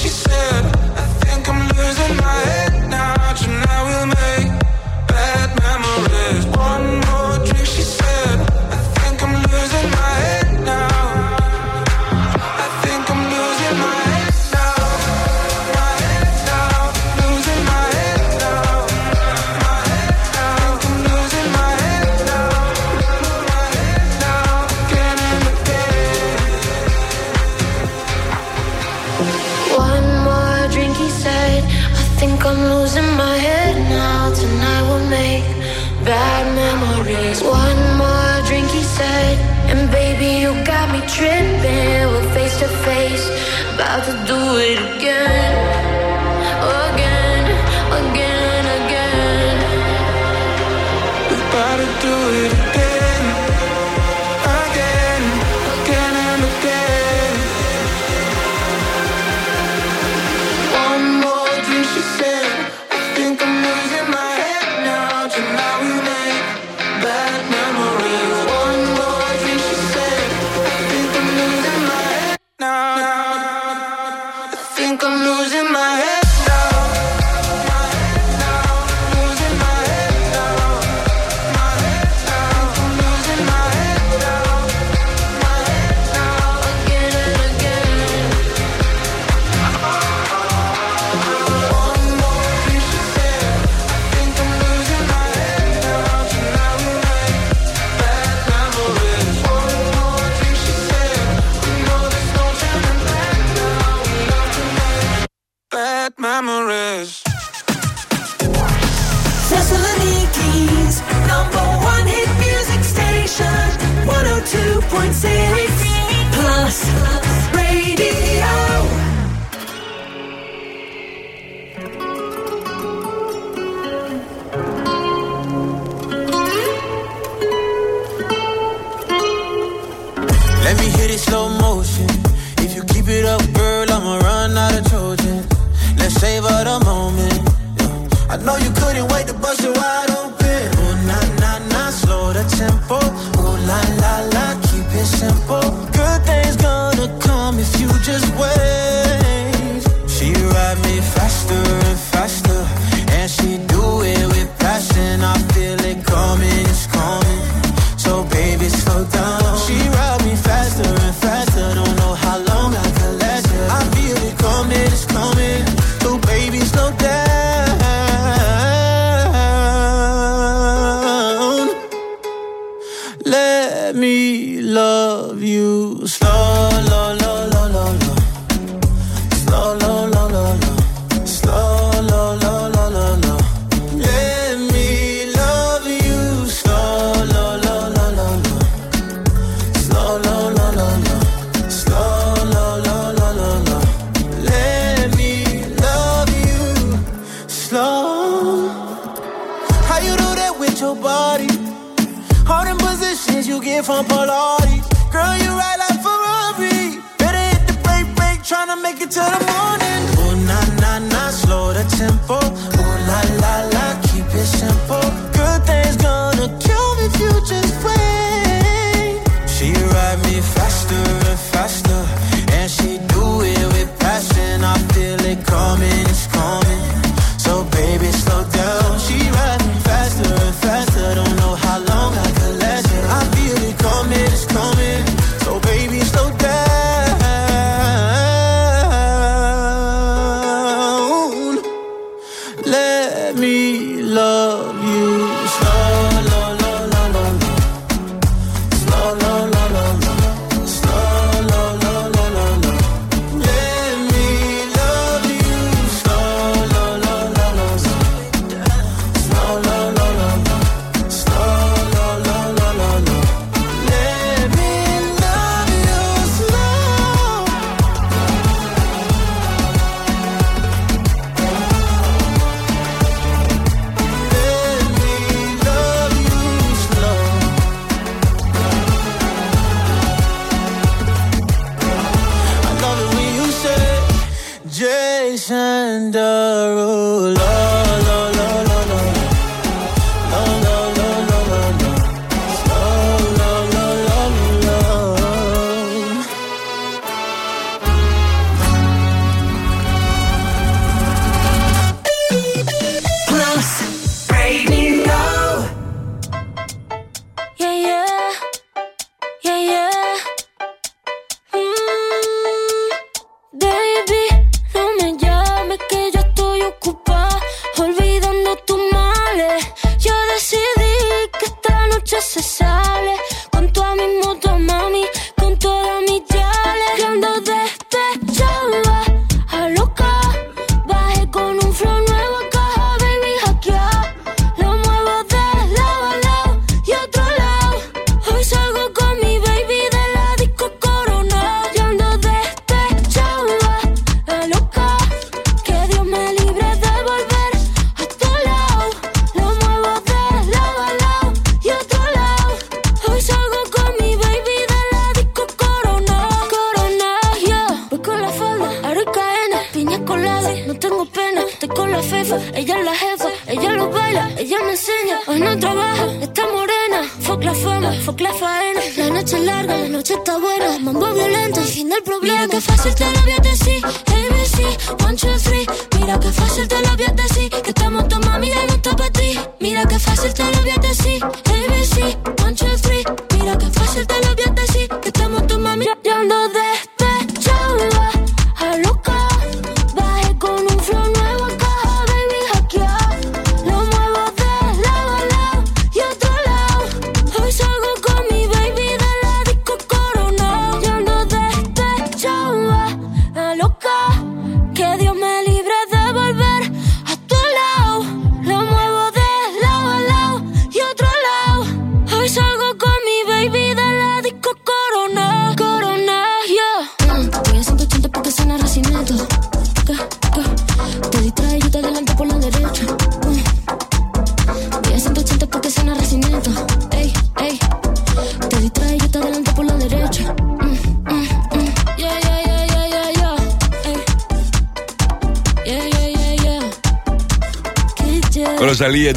[0.00, 0.79] she said.
[34.30, 35.44] out tonight will make
[36.04, 37.42] bad memories.
[37.42, 39.38] One more drink, he said,
[39.70, 42.06] and baby, you got me tripping.
[42.10, 43.24] We're face to face,
[43.74, 45.52] about to do it again,
[46.88, 47.44] again,
[48.00, 49.56] again, again.
[51.30, 52.69] We're about to do it.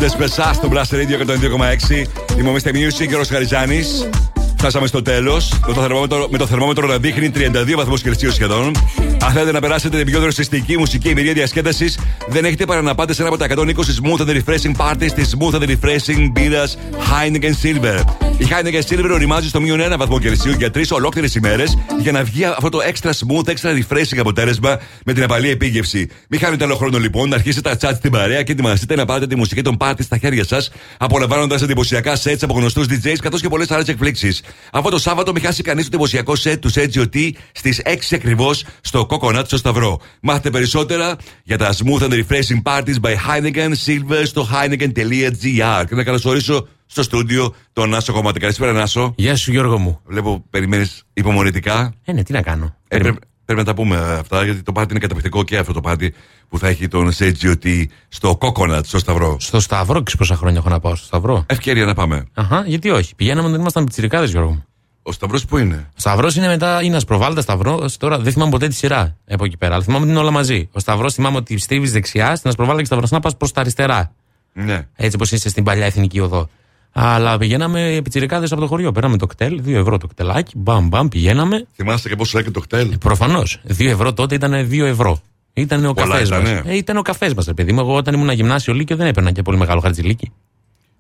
[0.03, 2.37] Ροζαλία Ντεσπεσά στο Blast Radio 102,6.
[2.39, 2.67] Είμαι ο Mr.
[2.67, 4.09] Music και ο Χαριζάνης.
[4.57, 5.53] Φτάσαμε στο τέλος.
[5.67, 8.71] Με, το θερμόμετρο- με το θερμόμετρο να δείχνει 32 βαθμούς Κελσίου σχεδόν.
[9.23, 13.13] Αν θέλετε να περάσετε την πιο δροσιστική μουσική εμπειρία διασκέδασης, δεν έχετε παρά να πάτε
[13.13, 17.53] σε ένα από τα 120 smooth and refreshing parties της smooth and refreshing μπύρα Heineken
[17.63, 18.22] Silver.
[18.43, 22.23] Η Heineken Silver οριμάζει στο μείον 1 βαθμό Κελσίου για τρεις ολόκληρες ημέρες για να
[22.23, 26.09] βγει αυτό το extra smooth, extra refreshing αποτέλεσμα με την απαλή επίγευση.
[26.29, 29.27] Μην χάνετε άλλο χρόνο λοιπόν να αρχίσετε τα chat στην παρέα και ετοιμαστείτε να πάρετε
[29.27, 33.47] τη μουσική των πάρτι στα χέρια σας, απολαμβάνοντας εντυπωσιακά sets από γνωστούς DJs καθώς και
[33.47, 34.41] πολλές άλλες εκπλήξεις.
[34.71, 39.07] Αυτό το Σάββατο μην χάσει κανείς το εντυπωσιακό set του SGOT στις 6 ακριβώς στο
[39.09, 40.01] Coconut στο Σταυρό.
[40.21, 45.85] Μάθετε περισσότερα για τα smooth and refreshing parties by Heineken Silver στο heineken.gr.
[45.87, 48.39] Και να καλωσορίσω στο στούντιο τον Νάσο Κομμάτι.
[48.39, 49.13] Καλησπέρα, Νάσο.
[49.17, 49.99] Γεια σου, Γιώργο μου.
[50.05, 51.93] Βλέπω, περιμένεις υπομονετικά.
[52.05, 52.75] Ε, ναι, τι να κάνω.
[52.87, 55.81] Ε, πρέπει, πρέπει να τα πούμε αυτά, γιατί το πάρτι είναι καταπληκτικό και αυτό το
[55.81, 56.13] πάρτι
[56.49, 59.37] που θα έχει τον SGOT στο Coconut στο Σταυρό.
[59.39, 62.25] Στο Σταυρό, ξέρεις πόσα χρόνια έχω να πάω στο Σταυρό; Ευκαιρία να πάμε.
[62.33, 63.15] Αχα, γιατί όχι.
[63.15, 64.65] Πηγαίναμε όταν ήμασταν πιτσιρικάδες, Γιώργο μου.
[65.03, 67.89] Ο Σταυρός που είναι; Ο Σταυρός είναι μετά, είναι ασπροβάλλοντα Σταυρό.
[67.97, 70.69] Τώρα δεν θυμάμαι ποτέ τη σειρά από εκεί πέρα, αλλά θυμάμαι ότι είναι όλα μαζί.
[70.71, 74.13] Ο Σταυρός θυμάμαι ότι στρίβεις δεξιά, στην ασπροβάλλα και σταυρός να πας προς τα αριστερά.
[74.53, 74.87] Ναι.
[74.95, 76.49] Έτσι όπω είσαι στην παλιά εθνική οδό.
[76.95, 78.91] Αλλά πηγαίναμε πιτσιρικάδε από το χωριό.
[78.91, 81.67] Πέραμε το κτέλ, 2 ευρώ το κτελάκι, μπαμ μπαμ, πηγαίναμε.
[81.75, 83.61] Θυμάστε και πόσο έκανε το κτέλ; Προφανώς.
[83.67, 85.19] 2 ευρώ τότε ήταν 2 ευρώ.
[85.53, 86.39] Ήταν ο Πολλά καφές μας.
[86.41, 86.61] ήτανε.
[86.65, 87.79] Ε, ήταν ο καφές μας, παιδί μου.
[87.79, 90.31] Εγώ όταν ήμουν γυμνάσιο Λύκειο δεν έπαιρνα και πολύ μεγάλο χαρτζηλίκι.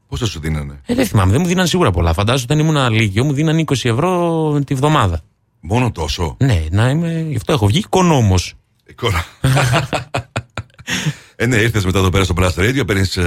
[0.07, 2.13] Πόσο σου δίνανε; Ε, δεν θυμάμαι, δεν μου δίναν σίγουρα πολλά.
[2.13, 5.21] Φαντάζομαι όταν ήμουν Λύκειο μου δίναν 20 ευρώ τη βδομάδα.
[5.59, 7.25] Μόνο τόσο; Ναι, να είμαι.
[7.29, 8.53] Γι' αυτό έχω βγει οικονόμος.
[8.85, 9.25] Εικόνα.
[11.35, 13.19] ε, ναι, ήρθες μετά εδώ πέρα στο Blast Radio, παίρνεις.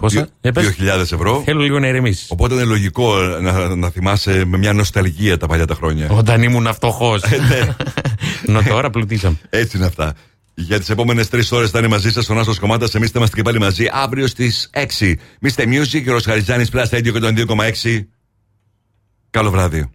[0.00, 0.76] Πόσα; Για πες.
[0.78, 1.42] 2.000 ευρώ.
[1.44, 2.26] Θέλω λίγο να ηρεμήσεις.
[2.30, 6.08] Οπότε είναι λογικό ε, να, να θυμάσαι με μια νοσταλγία τα παλιά τα χρόνια.
[6.10, 7.14] Όταν ήμουν φτωχό.
[7.14, 7.76] Ε, ναι.
[8.46, 9.36] Ενώ τώρα πλουτίσαμε.
[9.50, 10.14] Έτσι είναι αυτά.
[10.54, 12.94] Για τις επόμενες τρεις ώρες θα είναι μαζί σας ο Νάσος Κομμάτας.
[12.94, 15.14] Εμείς θα είμαστε και πάλι μαζί αύριο στις 6.
[15.42, 15.62] Mr.
[15.62, 18.06] Music, ο Ροσχαριζάνη Plus Radio 102,6.
[19.30, 19.90] Καλό βράδυ.